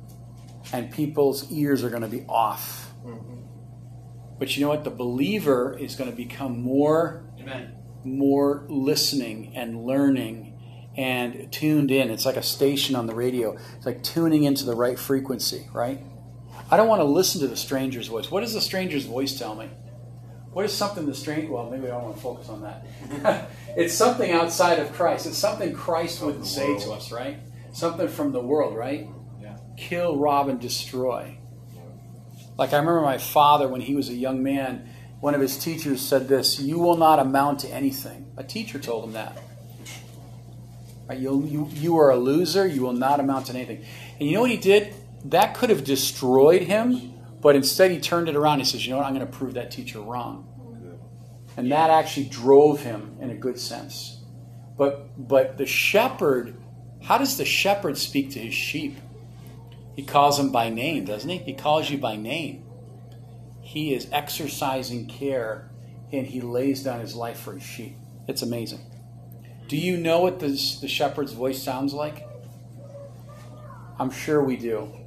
and 0.73 0.91
people's 0.91 1.53
ears 1.53 1.85
are 1.85 1.91
going 1.91 2.01
to 2.01 2.09
be 2.09 2.25
off. 2.31 2.91
Mm-hmm. 3.05 3.43
But 4.39 4.57
you 4.57 4.63
know 4.63 4.71
what? 4.71 4.85
The 4.85 4.91
believer 4.91 5.77
is 5.79 5.97
going 5.97 6.09
to 6.09 6.17
become 6.17 6.63
more, 6.63 7.27
Amen. 7.39 7.75
more 8.05 8.65
listening 8.71 9.53
and 9.55 9.85
learning 9.85 10.59
and 10.97 11.53
tuned 11.53 11.91
in. 11.91 12.11
It's 12.11 12.25
like 12.25 12.39
a 12.39 12.43
station 12.43 12.97
on 12.97 13.07
the 13.07 13.15
radio. 13.15 13.55
It's 13.77 13.85
like 13.85 14.03
tuning 14.03 14.45
into 14.45 14.65
the 14.65 14.75
right 14.75 14.99
frequency, 14.99 15.69
right? 15.75 16.01
I 16.71 16.79
don't 16.79 16.89
want 16.89 17.01
to 17.01 17.05
listen 17.05 17.43
to 17.43 17.49
the 17.49 17.57
stranger's 17.57 18.07
voice. 18.07 18.31
What 18.31 18.41
does 18.41 18.55
the 18.55 18.63
stranger's 18.63 19.05
voice 19.05 19.39
tell 19.39 19.55
me? 19.55 19.69
What 20.57 20.65
is 20.65 20.73
something 20.73 21.05
the 21.05 21.15
strange? 21.15 21.51
Well, 21.51 21.69
maybe 21.69 21.85
I 21.85 21.91
don't 21.91 22.05
want 22.05 22.17
to 22.17 22.23
focus 22.23 22.49
on 22.49 22.63
that. 22.63 23.51
it's 23.77 23.93
something 23.93 24.33
outside 24.33 24.79
of 24.79 24.91
Christ. 24.95 25.27
It's 25.27 25.37
something 25.37 25.75
Christ 25.75 26.23
wouldn't 26.23 26.47
say 26.47 26.79
to 26.79 26.93
us, 26.93 27.13
right? 27.13 27.41
Something 27.75 28.09
from 28.09 28.33
the 28.33 28.41
world, 28.41 28.75
right? 28.75 29.07
Yeah. 29.39 29.59
Kill, 29.77 30.17
rob, 30.17 30.49
and 30.49 30.59
destroy. 30.59 31.37
Like 32.57 32.73
I 32.73 32.79
remember 32.79 33.03
my 33.03 33.19
father 33.19 33.69
when 33.69 33.83
he 33.83 33.95
was 33.95 34.09
a 34.09 34.15
young 34.15 34.43
man. 34.43 34.89
One 35.21 35.35
of 35.35 35.43
his 35.43 35.59
teachers 35.59 36.01
said 36.01 36.27
this: 36.27 36.59
"You 36.59 36.79
will 36.79 36.97
not 36.97 37.19
amount 37.19 37.61
to 37.61 37.69
anything." 37.69 38.33
A 38.39 38.43
teacher 38.43 38.79
told 38.79 39.05
him 39.05 39.13
that. 39.13 39.37
Right? 41.07 41.19
You, 41.19 41.45
you, 41.45 41.69
you 41.75 41.99
are 41.99 42.09
a 42.09 42.17
loser. 42.17 42.67
You 42.67 42.81
will 42.81 42.95
not 42.95 43.21
amount 43.21 43.49
to 43.49 43.53
anything. 43.53 43.85
And 44.19 44.27
you 44.27 44.35
know 44.35 44.41
what 44.41 44.51
he 44.51 44.57
did? 44.57 44.95
That 45.27 45.55
could 45.55 45.69
have 45.69 45.85
destroyed 45.85 46.63
him, 46.63 47.13
but 47.47 47.55
instead 47.55 47.93
he 47.93 48.01
turned 48.01 48.29
it 48.29 48.35
around. 48.35 48.59
He 48.59 48.65
says, 48.65 48.85
"You 48.85 48.91
know 48.91 48.97
what? 48.97 49.07
I'm 49.07 49.15
going 49.15 49.25
to 49.25 49.33
prove 49.33 49.55
that 49.55 49.71
teacher 49.71 50.01
wrong." 50.01 50.49
And 51.57 51.71
that 51.71 51.91
actually 51.91 52.27
drove 52.27 52.81
him 52.81 53.17
in 53.21 53.31
a 53.31 53.37
good 53.37 53.57
sense. 53.57 54.25
But 54.77 55.29
but 55.29 55.57
the 55.57 55.65
shepherd, 55.65 56.57
how 57.03 57.19
does 57.19 57.37
the 57.39 57.45
shepherd 57.45 57.99
speak 57.99 58.33
to 58.33 58.41
his 58.41 58.53
sheep? 58.53 58.99
He 59.95 60.03
calls 60.03 60.39
them 60.39 60.51
by 60.51 60.71
name, 60.71 61.05
doesn't 61.05 61.31
he? 61.31 61.39
He 61.39 61.55
calls 61.55 61.89
you 61.89 61.99
by 61.99 62.17
name. 62.17 62.65
He 63.61 63.95
is 63.95 64.09
exercising 64.11 65.07
care 65.07 65.71
and 66.13 66.27
he 66.27 66.41
lays 66.41 66.83
down 66.83 66.99
his 66.99 67.15
life 67.15 67.39
for 67.39 67.53
his 67.53 67.63
sheep. 67.63 67.97
It's 68.27 68.43
amazing. 68.43 68.81
Do 69.69 69.77
you 69.77 69.97
know 69.97 70.19
what 70.19 70.41
the, 70.41 70.49
the 70.81 70.89
shepherd's 70.89 71.33
voice 71.33 71.63
sounds 71.63 71.95
like? 71.95 72.27
I'm 74.01 74.11
sure 74.11 74.43
we 74.43 74.57
do. 74.57 75.06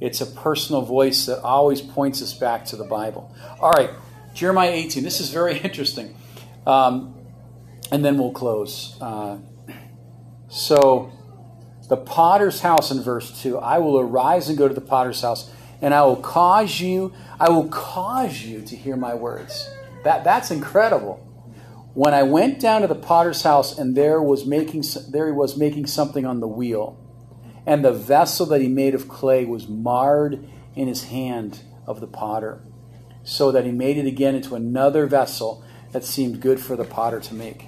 It's 0.00 0.20
a 0.20 0.26
personal 0.26 0.82
voice 0.82 1.26
that 1.26 1.42
always 1.42 1.80
points 1.80 2.22
us 2.22 2.32
back 2.32 2.64
to 2.66 2.76
the 2.76 2.84
Bible. 2.84 3.34
All 3.60 3.70
right, 3.70 3.90
Jeremiah 4.34 4.70
18. 4.70 5.04
This 5.04 5.20
is 5.20 5.30
very 5.30 5.58
interesting. 5.64 6.16
Um, 6.66 7.14
and 7.92 8.04
then 8.04 8.18
we'll 8.18 8.32
close. 8.32 8.96
Uh, 9.00 9.38
so, 10.48 11.12
the 11.88 11.96
potter's 11.96 12.60
house 12.60 12.90
in 12.90 13.02
verse 13.02 13.42
2 13.42 13.58
I 13.58 13.78
will 13.78 13.98
arise 13.98 14.48
and 14.48 14.56
go 14.56 14.68
to 14.68 14.74
the 14.74 14.80
potter's 14.80 15.20
house, 15.20 15.50
and 15.82 15.92
I 15.92 16.02
will 16.04 16.16
cause 16.16 16.80
you, 16.80 17.12
I 17.38 17.50
will 17.50 17.68
cause 17.68 18.42
you 18.42 18.62
to 18.62 18.76
hear 18.76 18.96
my 18.96 19.14
words. 19.14 19.68
That, 20.04 20.24
that's 20.24 20.50
incredible. 20.50 21.26
When 21.94 22.14
I 22.14 22.22
went 22.22 22.60
down 22.60 22.82
to 22.82 22.86
the 22.86 22.94
potter's 22.94 23.42
house, 23.42 23.76
and 23.76 23.96
there 23.96 24.22
was 24.22 24.46
making 24.46 24.84
there 25.08 25.26
he 25.26 25.32
was 25.32 25.56
making 25.56 25.86
something 25.86 26.24
on 26.24 26.40
the 26.40 26.48
wheel, 26.48 26.96
and 27.66 27.84
the 27.84 27.92
vessel 27.92 28.46
that 28.46 28.60
he 28.60 28.68
made 28.68 28.94
of 28.94 29.08
clay 29.08 29.44
was 29.44 29.68
marred 29.68 30.48
in 30.74 30.88
his 30.88 31.04
hand 31.04 31.62
of 31.86 32.00
the 32.00 32.06
potter, 32.06 32.62
so 33.22 33.50
that 33.52 33.64
he 33.64 33.72
made 33.72 33.96
it 33.98 34.06
again 34.06 34.34
into 34.34 34.54
another 34.54 35.06
vessel 35.06 35.64
that 35.92 36.04
seemed 36.04 36.40
good 36.40 36.60
for 36.60 36.76
the 36.76 36.84
potter 36.84 37.20
to 37.20 37.34
make. 37.34 37.66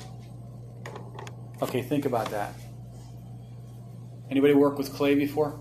Okay, 1.60 1.82
think 1.82 2.04
about 2.04 2.30
that. 2.30 2.54
Anybody 4.30 4.54
work 4.54 4.78
with 4.78 4.92
clay 4.92 5.14
before? 5.14 5.58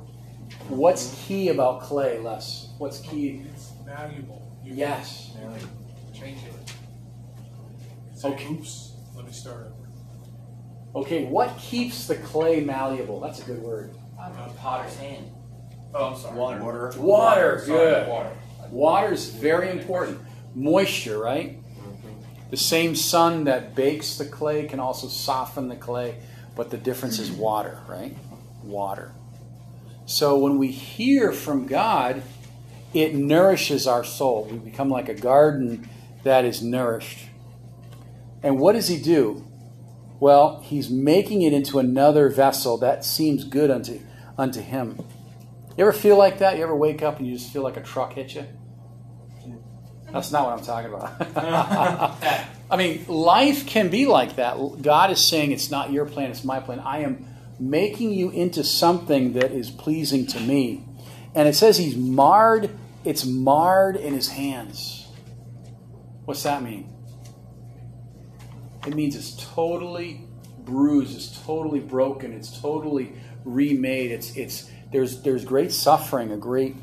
What's 0.68 1.24
key 1.26 1.50
about 1.50 1.82
clay, 1.82 2.20
Les? 2.20 2.70
What's 2.78 3.00
key? 3.00 3.44
It's 3.54 3.72
malleable. 3.86 4.42
You 4.64 4.74
Yes. 4.76 5.32
change 6.14 6.40
it. 6.44 6.74
Okay. 8.24 8.48
oops, 8.48 8.94
let 9.16 9.26
me 9.26 9.32
start 9.32 9.74
over. 9.74 11.02
Okay, 11.04 11.26
what 11.26 11.58
keeps 11.58 12.08
the 12.08 12.16
clay 12.16 12.62
malleable? 12.62 13.20
That's 13.20 13.42
a 13.42 13.46
good 13.46 13.62
word. 13.62 13.96
Potter's 14.58 14.96
hand. 14.98 15.32
Oh, 15.94 16.12
I'm 16.12 16.18
sorry. 16.18 16.38
Water. 16.38 16.64
Water. 16.64 17.00
Water, 17.00 17.60
Sorry, 17.60 17.78
good. 17.78 18.08
Water. 18.08 18.32
Water 18.70 19.14
is 19.14 19.30
very 19.30 19.70
important. 19.70 20.20
Moisture, 20.56 21.18
right? 21.18 21.58
Mm-hmm. 21.58 22.50
The 22.52 22.58
same 22.58 22.96
sun 22.96 23.46
that 23.46 23.76
bakes 23.76 24.18
the 24.18 24.26
clay 24.26 24.68
can 24.68 24.80
also 24.80 25.08
soften 25.08 25.68
the 25.68 25.76
clay, 25.76 26.18
but 26.56 26.70
the 26.70 26.78
difference 26.78 27.20
is 27.20 27.32
water, 27.32 27.80
right? 27.88 28.16
Water. 28.64 29.12
So 30.06 30.38
when 30.38 30.58
we 30.58 30.68
hear 30.68 31.32
from 31.32 31.66
God, 31.66 32.22
it 32.94 33.16
nourishes 33.16 33.88
our 33.88 34.04
soul. 34.04 34.48
We 34.52 34.58
become 34.58 34.90
like 34.90 35.10
a 35.10 35.14
garden 35.14 35.90
that 36.24 36.46
is 36.46 36.62
nourished. 36.62 37.28
And 38.44 38.60
what 38.60 38.74
does 38.74 38.88
he 38.88 39.02
do? 39.02 39.46
Well, 40.20 40.62
he's 40.62 40.90
making 40.90 41.42
it 41.42 41.54
into 41.54 41.80
another 41.80 42.30
vessel 42.30 42.78
that 42.80 43.04
seems 43.04 43.44
good 43.44 43.72
unto, 43.72 44.00
unto 44.38 44.62
him. 44.62 44.98
You 45.78 45.88
ever 45.88 45.94
feel 45.94 46.18
like 46.18 46.40
that? 46.40 46.58
You 46.58 46.64
ever 46.64 46.76
wake 46.76 47.02
up 47.02 47.20
and 47.20 47.28
you 47.28 47.34
just 47.34 47.52
feel 47.52 47.64
like 47.64 47.78
a 47.78 47.82
truck 47.82 48.14
hit 48.14 48.36
you? 48.36 48.46
That's 50.12 50.32
not 50.32 50.46
what 50.46 50.60
I'm 50.60 50.66
talking 50.66 50.94
about. 50.94 52.48
I 52.72 52.78
mean, 52.78 53.06
life 53.08 53.66
can 53.66 53.90
be 53.90 54.06
like 54.06 54.36
that. 54.36 54.58
God 54.82 55.12
is 55.12 55.26
saying 55.26 55.52
it's 55.52 55.72
not 55.72 55.92
your 55.92 56.06
plan, 56.06 56.32
it's 56.32 56.44
my 56.44 56.60
plan. 56.60 56.80
I 56.80 57.00
am 57.00 57.26
making 57.60 58.12
you 58.12 58.30
into 58.32 58.64
something 58.64 59.34
that 59.34 59.52
is 59.52 59.70
pleasing 59.70 60.26
to 60.28 60.40
me. 60.40 60.84
And 61.34 61.48
it 61.48 61.56
says 61.56 61.78
he's 61.78 61.96
marred, 61.96 62.72
it's 63.06 63.26
marred 63.26 63.96
in 63.96 64.14
his 64.14 64.30
hands. 64.30 65.08
What's 66.26 66.44
that 66.44 66.62
mean? 66.62 66.94
It 68.86 68.96
means 68.96 69.16
it's 69.16 69.36
totally 69.54 70.28
bruised, 70.60 71.16
it's 71.16 71.44
totally 71.44 71.80
broken, 71.80 72.34
it's 72.34 72.60
totally 72.60 73.14
remade. 73.46 74.12
It's 74.12 74.36
it's 74.36 74.70
there's 74.92 75.22
there's 75.22 75.46
great 75.46 75.72
suffering, 75.72 76.32
a 76.32 76.38
great 76.38 76.76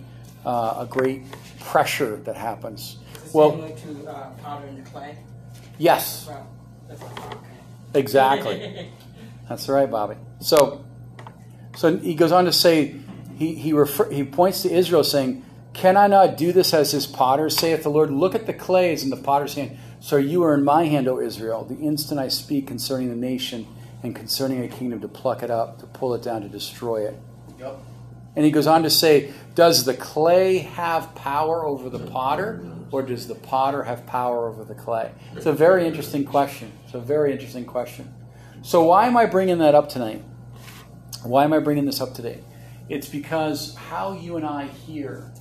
uh, 0.44 0.76
a 0.78 0.86
great 0.86 1.22
pressure 1.60 2.16
that 2.16 2.36
happens. 2.36 2.96
well, 3.32 3.52
to 3.52 4.08
uh, 4.08 4.30
powder 4.42 4.66
in 4.66 4.82
the 4.82 4.90
clay. 4.90 5.18
Yes. 5.78 6.26
Well, 6.26 6.48
that's 6.88 7.02
okay. 7.02 7.36
Exactly. 7.94 8.90
that's 9.48 9.68
right, 9.68 9.90
Bobby. 9.90 10.16
So, 10.40 10.84
so 11.76 11.96
he 11.96 12.14
goes 12.14 12.32
on 12.32 12.44
to 12.46 12.52
say, 12.52 12.96
he 13.36 13.54
he 13.54 13.72
refer, 13.72 14.10
he 14.10 14.24
points 14.24 14.62
to 14.62 14.72
Israel, 14.72 15.04
saying, 15.04 15.44
"Can 15.72 15.96
I 15.96 16.06
not 16.06 16.36
do 16.36 16.52
this 16.52 16.74
as 16.74 16.92
his 16.92 17.06
potter?" 17.06 17.50
Saith 17.50 17.82
the 17.82 17.90
Lord. 17.90 18.10
Look 18.10 18.34
at 18.34 18.46
the 18.46 18.54
clay 18.54 18.92
is 18.92 19.04
in 19.04 19.10
the 19.10 19.16
potter's 19.16 19.54
hand. 19.54 19.78
So 20.00 20.16
you 20.16 20.44
are 20.44 20.54
in 20.54 20.64
my 20.64 20.84
hand, 20.84 21.08
O 21.08 21.20
Israel. 21.20 21.64
The 21.64 21.76
instant 21.76 22.20
I 22.20 22.28
speak 22.28 22.66
concerning 22.66 23.10
the 23.10 23.16
nation 23.16 23.66
and 24.02 24.14
concerning 24.14 24.62
a 24.62 24.68
kingdom, 24.68 25.00
to 25.00 25.08
pluck 25.08 25.42
it 25.42 25.50
up, 25.50 25.78
to 25.80 25.86
pull 25.86 26.14
it 26.14 26.22
down, 26.22 26.42
to 26.42 26.48
destroy 26.48 27.06
it. 27.06 27.16
Yep. 27.58 27.78
And 28.36 28.44
he 28.44 28.50
goes 28.50 28.66
on 28.66 28.84
to 28.84 28.90
say, 28.90 29.32
Does 29.54 29.84
the 29.84 29.94
clay 29.94 30.58
have 30.58 31.14
power 31.14 31.64
over 31.64 31.90
the 31.90 31.98
potter, 31.98 32.64
or 32.92 33.02
does 33.02 33.26
the 33.26 33.34
potter 33.34 33.82
have 33.82 34.06
power 34.06 34.48
over 34.48 34.64
the 34.64 34.74
clay? 34.74 35.10
It's 35.34 35.46
a 35.46 35.52
very 35.52 35.86
interesting 35.86 36.24
question. 36.24 36.72
It's 36.84 36.94
a 36.94 37.00
very 37.00 37.32
interesting 37.32 37.64
question. 37.64 38.14
So, 38.62 38.84
why 38.84 39.06
am 39.06 39.16
I 39.16 39.26
bringing 39.26 39.58
that 39.58 39.74
up 39.74 39.88
tonight? 39.88 40.22
Why 41.24 41.44
am 41.44 41.52
I 41.52 41.58
bringing 41.58 41.84
this 41.84 42.00
up 42.00 42.14
today? 42.14 42.40
It's 42.88 43.08
because 43.08 43.74
how 43.74 44.12
you 44.12 44.36
and 44.36 44.46
I 44.46 44.66
hear, 44.66 45.32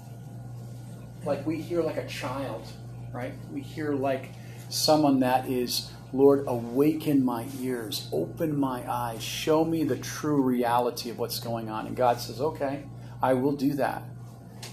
like 1.24 1.46
we 1.46 1.62
hear 1.62 1.82
like 1.82 1.98
a 1.98 2.08
child, 2.08 2.68
right? 3.14 3.34
We 3.52 3.62
hear 3.62 3.94
like 3.94 4.32
someone 4.70 5.20
that 5.22 5.48
is 5.48 5.92
Lord, 6.14 6.46
awaken 6.48 7.24
my 7.24 7.46
ears, 7.62 8.08
open 8.14 8.58
my 8.58 8.90
eyes, 8.90 9.22
show 9.22 9.66
me 9.66 9.84
the 9.84 9.98
true 9.98 10.42
reality 10.42 11.10
of 11.10 11.20
what's 11.20 11.40
going 11.40 11.70
on. 11.70 11.86
And 11.88 11.96
God 11.96 12.20
says, 12.20 12.40
Okay, 12.40 12.84
I 13.22 13.34
will 13.34 13.54
do 13.54 13.74
that. 13.74 14.04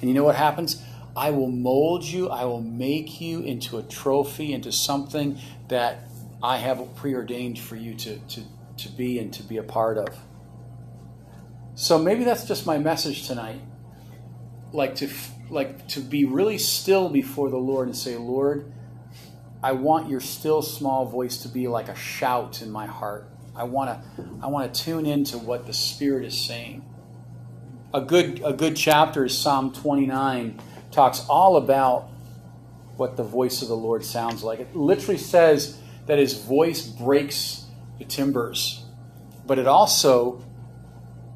And 0.01 0.09
you 0.09 0.15
know 0.15 0.25
what 0.25 0.37
happens? 0.37 0.83
I 1.17 1.31
will 1.31 1.51
mold 1.51 2.05
you, 2.05 2.29
I 2.29 2.45
will 2.45 2.61
make 2.61 3.21
you 3.21 3.41
into 3.41 3.79
a 3.79 3.83
trophy, 3.83 4.53
into 4.53 4.73
something 4.73 5.39
that 5.69 6.09
I 6.43 6.59
have 6.59 6.95
preordained 6.97 7.59
for 7.59 7.77
you 7.77 7.95
to, 7.95 8.19
to, 8.19 8.43
to 8.79 8.89
be 8.89 9.19
and 9.19 9.33
to 9.35 9.43
be 9.43 9.57
a 9.57 9.63
part 9.63 9.97
of. 9.97 10.09
So 11.75 11.99
maybe 11.99 12.25
that's 12.25 12.45
just 12.45 12.67
my 12.67 12.79
message 12.79 13.27
tonight. 13.27 13.61
Like 14.73 14.97
to 14.97 15.09
like 15.51 15.87
to 15.89 16.01
be 16.01 16.25
really 16.25 16.59
still 16.59 17.09
before 17.09 17.51
the 17.51 17.59
Lord 17.59 17.87
and 17.87 17.97
say, 17.97 18.17
Lord, 18.17 18.73
I 19.65 19.73
want 19.73 20.11
your 20.11 20.21
still 20.21 20.61
small 20.61 21.07
voice 21.07 21.39
to 21.39 21.49
be 21.49 21.69
like 21.69 21.89
a 21.89 21.95
shout 21.95 22.61
in 22.61 22.71
my 22.71 22.85
heart. 22.85 23.27
I 23.57 23.65
want 23.65 23.89
to 23.89 24.25
I 24.43 24.49
want 24.49 24.75
to 24.75 24.85
tune 24.85 25.07
into 25.07 25.39
what 25.39 25.65
the 25.65 25.73
Spirit 25.73 26.27
is 26.27 26.39
saying. 26.39 26.85
A 27.95 28.03
good 28.03 28.43
a 28.45 28.53
good 28.53 28.77
chapter 28.77 29.25
is 29.25 29.37
Psalm 29.39 29.73
29 29.73 30.61
talks 30.91 31.25
all 31.31 31.57
about 31.57 32.11
what 32.99 33.17
the 33.17 33.23
voice 33.23 33.63
of 33.63 33.69
the 33.69 33.77
Lord 33.77 34.05
sounds 34.05 34.43
like. 34.43 34.61
It 34.61 34.77
literally 34.77 35.17
says 35.17 35.81
that 36.05 36.19
his 36.19 36.35
voice 36.35 36.83
breaks 36.87 37.65
the 37.99 38.05
timbers, 38.05 38.85
but 39.47 39.59
it 39.59 39.67
also 39.67 40.45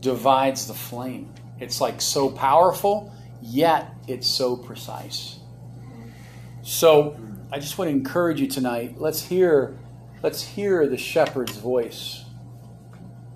divides 0.00 0.66
the 0.66 0.74
flame. 0.74 1.32
It's 1.60 1.80
like 1.80 2.02
so 2.02 2.28
powerful, 2.28 3.10
yet 3.40 3.94
it's 4.06 4.26
so 4.26 4.54
precise. 4.54 5.38
So 6.60 7.16
I 7.50 7.58
just 7.58 7.78
want 7.78 7.88
to 7.88 7.96
encourage 7.96 8.40
you 8.40 8.46
tonight. 8.46 8.96
Let's 8.98 9.22
hear, 9.22 9.78
let's 10.22 10.42
hear 10.42 10.86
the 10.86 10.98
shepherd's 10.98 11.56
voice 11.56 12.24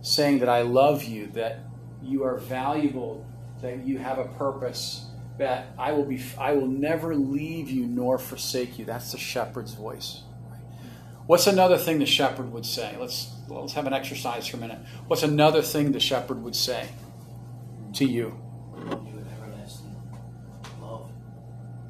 saying 0.02 0.40
that 0.40 0.50
I 0.50 0.62
love 0.62 1.04
you, 1.04 1.28
that 1.28 1.60
you 2.02 2.24
are 2.24 2.36
valuable, 2.36 3.26
that 3.62 3.86
you 3.86 3.98
have 3.98 4.18
a 4.18 4.24
purpose, 4.24 5.06
that 5.38 5.68
I 5.78 5.92
will 5.92 6.04
be, 6.04 6.22
I 6.38 6.52
will 6.52 6.66
never 6.66 7.14
leave 7.14 7.70
you 7.70 7.86
nor 7.86 8.18
forsake 8.18 8.78
you. 8.78 8.84
That's 8.84 9.12
the 9.12 9.18
shepherd's 9.18 9.72
voice. 9.72 10.22
What's 11.26 11.46
another 11.46 11.78
thing 11.78 11.98
the 11.98 12.06
shepherd 12.06 12.52
would 12.52 12.66
say? 12.66 12.96
Let's 12.98 13.32
let's 13.48 13.72
have 13.74 13.86
an 13.86 13.92
exercise 13.92 14.46
for 14.46 14.56
a 14.56 14.60
minute. 14.60 14.80
What's 15.06 15.22
another 15.22 15.62
thing 15.62 15.92
the 15.92 16.00
shepherd 16.00 16.42
would 16.42 16.56
say 16.56 16.88
to 17.94 18.04
you? 18.04 18.36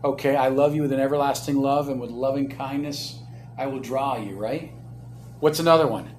Okay, 0.05 0.35
I 0.35 0.49
love 0.49 0.75
you 0.75 0.83
with 0.83 0.93
an 0.93 0.99
everlasting 1.01 1.57
love 1.61 1.89
and 1.89 2.01
with 2.01 2.11
loving 2.11 2.49
kindness 2.49 3.21
I 3.57 3.67
will 3.67 3.81
draw 3.81 4.17
you, 4.17 4.37
right? 4.37 4.73
What's 5.39 5.61
another 5.61 5.87
one? 5.87 6.11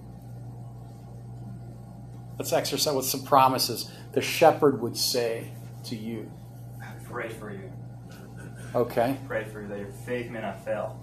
Let's 2.38 2.54
exercise 2.54 2.94
with 2.94 3.06
some 3.06 3.24
promises 3.24 3.92
the 4.14 4.22
shepherd 4.22 4.82
would 4.82 4.96
say 4.96 5.52
to 5.86 5.96
you. 5.96 6.32
Pray 7.10 7.30
for 7.30 7.52
you. 7.52 7.72
Okay. 8.74 9.18
Pray 9.28 9.44
for 9.46 9.62
you 9.62 9.68
that 9.68 9.80
your 9.80 9.92
faith 9.92 10.32
may 10.32 10.42
not 10.42 10.64
fail. 10.64 11.00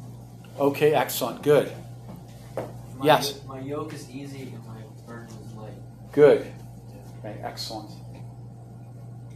Okay, 0.59 0.95
excellent. 0.95 1.43
Good. 1.43 1.71
My 2.97 3.07
Yes. 3.07 3.40
My 3.47 3.61
yoke 3.61 3.93
is 3.95 4.11
easy 4.11 4.53
and 4.55 4.66
my 4.66 4.81
burden 5.07 5.37
is 5.47 5.55
light. 5.55 5.73
Good. 6.12 6.53
Okay, 7.19 7.38
excellent. 7.43 7.90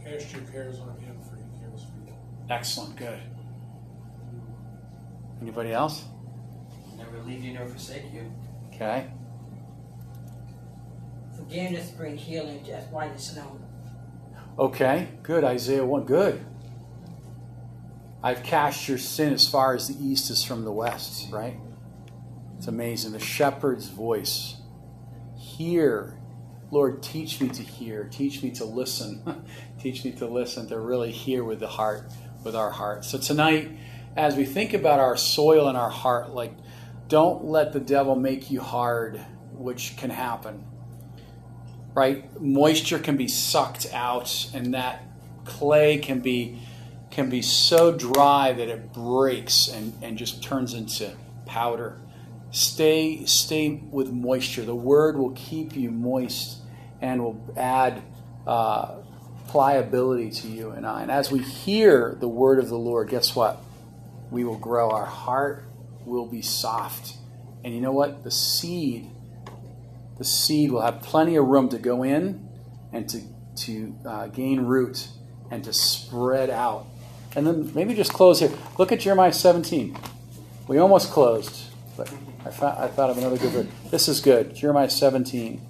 Cast 0.03 0.33
your 0.33 0.41
cares 0.43 0.79
on 0.79 0.97
him, 0.99 1.17
for 1.29 1.37
he 1.37 1.43
cares 1.59 1.83
for 1.83 2.05
you. 2.05 2.13
Excellent. 2.49 2.95
Good. 2.97 3.19
Anybody 5.45 5.73
else? 5.73 6.03
Never 6.97 7.19
leave 7.19 7.43
you 7.43 7.53
nor 7.53 7.67
forsake 7.67 8.11
you. 8.11 8.31
Okay. 8.73 9.05
Forgiveness 11.37 11.91
brings 11.91 12.19
healing 12.19 12.63
just 12.65 12.89
white 12.89 13.11
as 13.13 13.27
snow. 13.27 13.59
Okay. 14.57 15.09
Good. 15.21 15.43
Isaiah 15.43 15.85
1. 15.85 16.05
Good. 16.05 16.43
I've 18.23 18.41
cast 18.41 18.89
your 18.89 18.97
sin 18.97 19.33
as 19.33 19.47
far 19.47 19.75
as 19.75 19.87
the 19.87 20.03
east 20.03 20.31
is 20.31 20.43
from 20.43 20.65
the 20.65 20.71
west, 20.71 21.31
right? 21.31 21.59
It's 22.57 22.65
amazing. 22.65 23.11
The 23.11 23.19
shepherd's 23.19 23.87
voice. 23.87 24.55
Hear. 25.37 26.17
Lord, 26.71 27.03
teach 27.03 27.39
me 27.39 27.49
to 27.49 27.61
hear. 27.61 28.05
Teach 28.05 28.41
me 28.41 28.49
to 28.49 28.65
listen. 28.65 29.45
teach 29.79 30.03
me 30.03 30.11
to 30.13 30.25
listen, 30.25 30.67
to 30.69 30.79
really 30.79 31.11
hear 31.11 31.43
with 31.43 31.59
the 31.59 31.67
heart, 31.67 32.11
with 32.43 32.55
our 32.55 32.71
heart. 32.71 33.05
So 33.05 33.19
tonight, 33.19 33.69
as 34.15 34.35
we 34.35 34.45
think 34.45 34.73
about 34.73 34.99
our 34.99 35.17
soil 35.17 35.67
and 35.67 35.77
our 35.77 35.89
heart, 35.89 36.31
like, 36.31 36.53
don't 37.07 37.45
let 37.45 37.73
the 37.73 37.79
devil 37.79 38.15
make 38.15 38.49
you 38.49 38.61
hard, 38.61 39.17
which 39.51 39.97
can 39.97 40.09
happen. 40.09 40.65
Right? 41.93 42.41
Moisture 42.41 42.99
can 42.99 43.17
be 43.17 43.27
sucked 43.27 43.87
out, 43.93 44.49
and 44.53 44.73
that 44.73 45.03
clay 45.45 45.97
can 45.97 46.19
be 46.19 46.59
can 47.11 47.29
be 47.29 47.41
so 47.41 47.93
dry 47.93 48.51
that 48.51 48.67
it 48.67 48.91
breaks 48.91 49.69
and, 49.69 49.93
and 50.01 50.17
just 50.17 50.43
turns 50.43 50.73
into 50.73 51.15
powder. 51.45 51.97
Stay 52.51 53.25
stay 53.25 53.81
with 53.89 54.11
moisture. 54.11 54.63
The 54.63 54.75
word 54.75 55.17
will 55.17 55.31
keep 55.31 55.75
you 55.75 55.91
moist 55.91 56.57
and 56.99 57.23
will 57.23 57.53
add 57.55 58.01
uh, 58.45 58.95
pliability 59.47 60.31
to 60.31 60.47
you 60.47 60.71
and 60.71 60.85
I. 60.85 61.03
And 61.03 61.11
as 61.11 61.31
we 61.31 61.39
hear 61.39 62.17
the 62.19 62.27
word 62.27 62.59
of 62.59 62.67
the 62.67 62.77
Lord, 62.77 63.09
guess 63.09 63.35
what? 63.35 63.61
We 64.31 64.43
will 64.43 64.57
grow. 64.57 64.91
Our 64.91 65.05
heart 65.05 65.65
will 66.05 66.25
be 66.25 66.41
soft. 66.41 67.17
And 67.63 67.73
you 67.73 67.81
know 67.81 67.91
what? 67.91 68.23
The 68.23 68.31
seed, 68.31 69.09
the 70.17 70.23
seed 70.23 70.71
will 70.71 70.81
have 70.81 71.01
plenty 71.01 71.35
of 71.35 71.45
room 71.45 71.69
to 71.69 71.77
go 71.77 72.03
in 72.03 72.47
and 72.91 73.09
to 73.09 73.21
to 73.55 73.95
uh, 74.05 74.27
gain 74.27 74.61
root 74.61 75.07
and 75.49 75.63
to 75.63 75.73
spread 75.73 76.49
out. 76.49 76.85
And 77.35 77.45
then 77.45 77.71
maybe 77.73 77.93
just 77.93 78.13
close 78.13 78.39
here. 78.39 78.51
Look 78.77 78.91
at 78.91 78.99
Jeremiah 78.99 79.33
17. 79.33 79.97
We 80.67 80.77
almost 80.77 81.11
closed. 81.11 81.65
but 81.97 82.11
I, 82.45 82.49
thought 82.49 82.77
I 82.77 82.87
thought 82.87 83.09
of 83.09 83.17
another 83.17 83.37
good 83.37 83.51
verse. 83.51 83.67
This 83.91 84.07
is 84.07 84.21
good. 84.21 84.55
Jeremiah 84.55 84.89
17. 84.89 85.61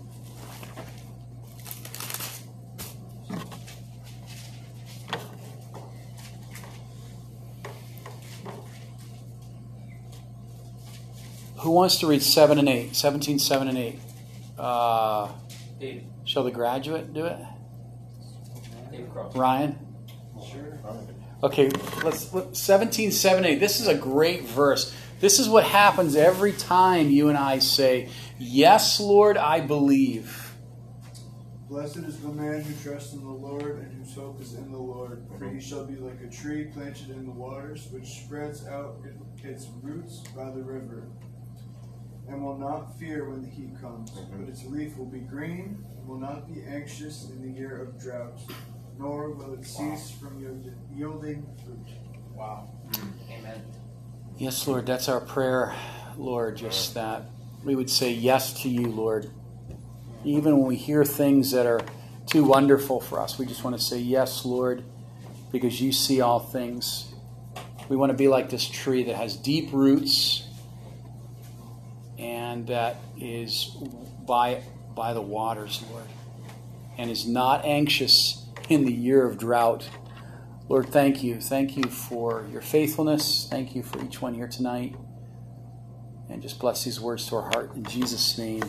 Who 11.66 11.72
wants 11.72 11.98
to 12.02 12.08
read 12.08 12.22
7 12.22 12.60
and 12.60 12.70
8? 12.70 12.96
17, 12.96 13.40
7 13.40 13.68
and 13.68 13.76
8. 13.76 14.00
Uh, 14.56 15.32
Dave, 15.80 16.04
shall 16.24 16.44
the 16.44 16.52
graduate 16.52 17.12
do 17.12 17.26
it? 17.26 17.40
Dave 18.92 19.10
Cross. 19.10 19.36
Ryan? 19.36 19.76
Sure. 20.48 20.80
Okay, 21.42 21.72
let's 22.04 22.32
let, 22.32 22.56
17, 22.56 23.12
7, 23.12 23.44
8. 23.44 23.60
This 23.60 23.80
is 23.80 23.88
a 23.88 23.96
great 23.96 24.44
verse. 24.44 24.96
This 25.20 25.40
is 25.40 25.50
what 25.50 25.64
happens 25.64 26.16
every 26.16 26.52
time 26.54 27.10
you 27.10 27.30
and 27.30 27.38
I 27.38 27.58
say, 27.58 28.10
Yes, 28.38 29.00
Lord, 29.00 29.36
I 29.36 29.60
believe. 29.60 30.54
Blessed 31.68 31.98
is 31.98 32.20
the 32.20 32.28
man 32.28 32.62
who 32.62 32.76
trusts 32.84 33.14
in 33.14 33.24
the 33.24 33.32
Lord 33.32 33.80
and 33.80 33.92
whose 33.92 34.14
hope 34.14 34.40
is 34.40 34.54
in 34.54 34.72
the 34.72 34.78
Lord. 34.78 35.26
For 35.40 35.50
he 35.50 35.60
shall 35.60 35.84
be 35.84 35.96
like 35.96 36.22
a 36.22 36.30
tree 36.30 36.66
planted 36.66 37.10
in 37.10 37.26
the 37.26 37.32
waters, 37.32 37.88
which 37.92 38.06
spreads 38.06 38.68
out 38.68 38.98
its 39.44 39.68
roots 39.82 40.20
by 40.36 40.52
the 40.52 40.62
river, 40.62 41.08
and 42.28 42.44
will 42.44 42.58
not 42.58 42.98
fear 42.98 43.30
when 43.30 43.42
the 43.42 43.50
heat 43.50 43.80
comes. 43.82 44.12
Mm-hmm. 44.12 44.42
But 44.42 44.50
its 44.50 44.66
leaf 44.66 44.98
will 44.98 45.06
be 45.06 45.20
green, 45.20 45.84
and 45.98 46.08
will 46.08 46.20
not 46.20 46.48
be 46.52 46.64
anxious 46.64 47.30
in 47.30 47.42
the 47.42 47.60
year 47.60 47.82
of 47.82 48.00
drought, 48.00 48.40
nor 48.98 49.32
will 49.32 49.54
it 49.54 49.66
cease 49.66 50.12
from 50.12 50.42
yielding 50.94 51.46
fruit. 51.64 51.88
Wow. 52.34 52.70
Amen. 53.30 53.62
Yes, 54.38 54.68
Lord, 54.68 54.86
that's 54.86 55.08
our 55.08 55.22
prayer, 55.22 55.74
Lord, 56.18 56.58
just 56.58 56.94
that 56.96 57.24
we 57.64 57.76
would 57.76 57.90
say 57.90 58.12
yes 58.12 58.62
to 58.64 58.70
you, 58.70 58.88
Lord. 58.88 59.30
Even 60.24 60.58
when 60.58 60.68
we 60.68 60.76
hear 60.76 61.06
things 61.06 61.52
that 61.52 61.66
are 61.66 61.82
too 62.26 62.44
wonderful 62.44 63.00
for 63.00 63.22
us, 63.22 63.38
we 63.40 63.46
just 63.46 63.64
want 63.64 63.78
to 63.78 63.82
say 63.82 64.00
yes, 64.00 64.44
Lord, 64.44 64.84
because 65.52 65.80
you 65.80 65.92
see 65.92 66.20
all 66.20 66.40
things. 66.40 67.14
We 67.88 67.96
want 67.96 68.12
to 68.12 68.18
be 68.18 68.28
like 68.28 68.50
this 68.50 68.68
tree 68.68 69.04
that 69.04 69.16
has 69.16 69.38
deep 69.38 69.72
roots 69.72 70.45
and 72.56 72.68
that 72.68 72.96
is 73.20 73.76
by, 74.26 74.62
by 74.96 75.14
the 75.14 75.22
waters, 75.22 75.84
Lord, 75.92 76.06
and 76.98 77.12
is 77.12 77.28
not 77.28 77.66
anxious 77.66 78.46
in 78.70 78.86
the 78.86 78.94
year 78.94 79.26
of 79.26 79.38
drought. 79.38 79.90
Lord, 80.70 80.88
thank 80.88 81.22
you. 81.22 81.42
Thank 81.42 81.76
you 81.76 81.84
for 81.84 82.48
your 82.50 82.62
faithfulness. 82.62 83.46
Thank 83.52 83.76
you 83.76 83.84
for 83.84 84.02
each 84.06 84.22
one 84.22 84.34
here 84.34 84.48
tonight. 84.48 84.96
And 86.30 86.42
just 86.42 86.58
bless 86.58 86.86
these 86.86 86.98
words 86.98 87.28
to 87.28 87.36
our 87.36 87.52
heart. 87.52 87.76
In 87.76 87.84
Jesus' 87.84 88.38
name, 88.38 88.64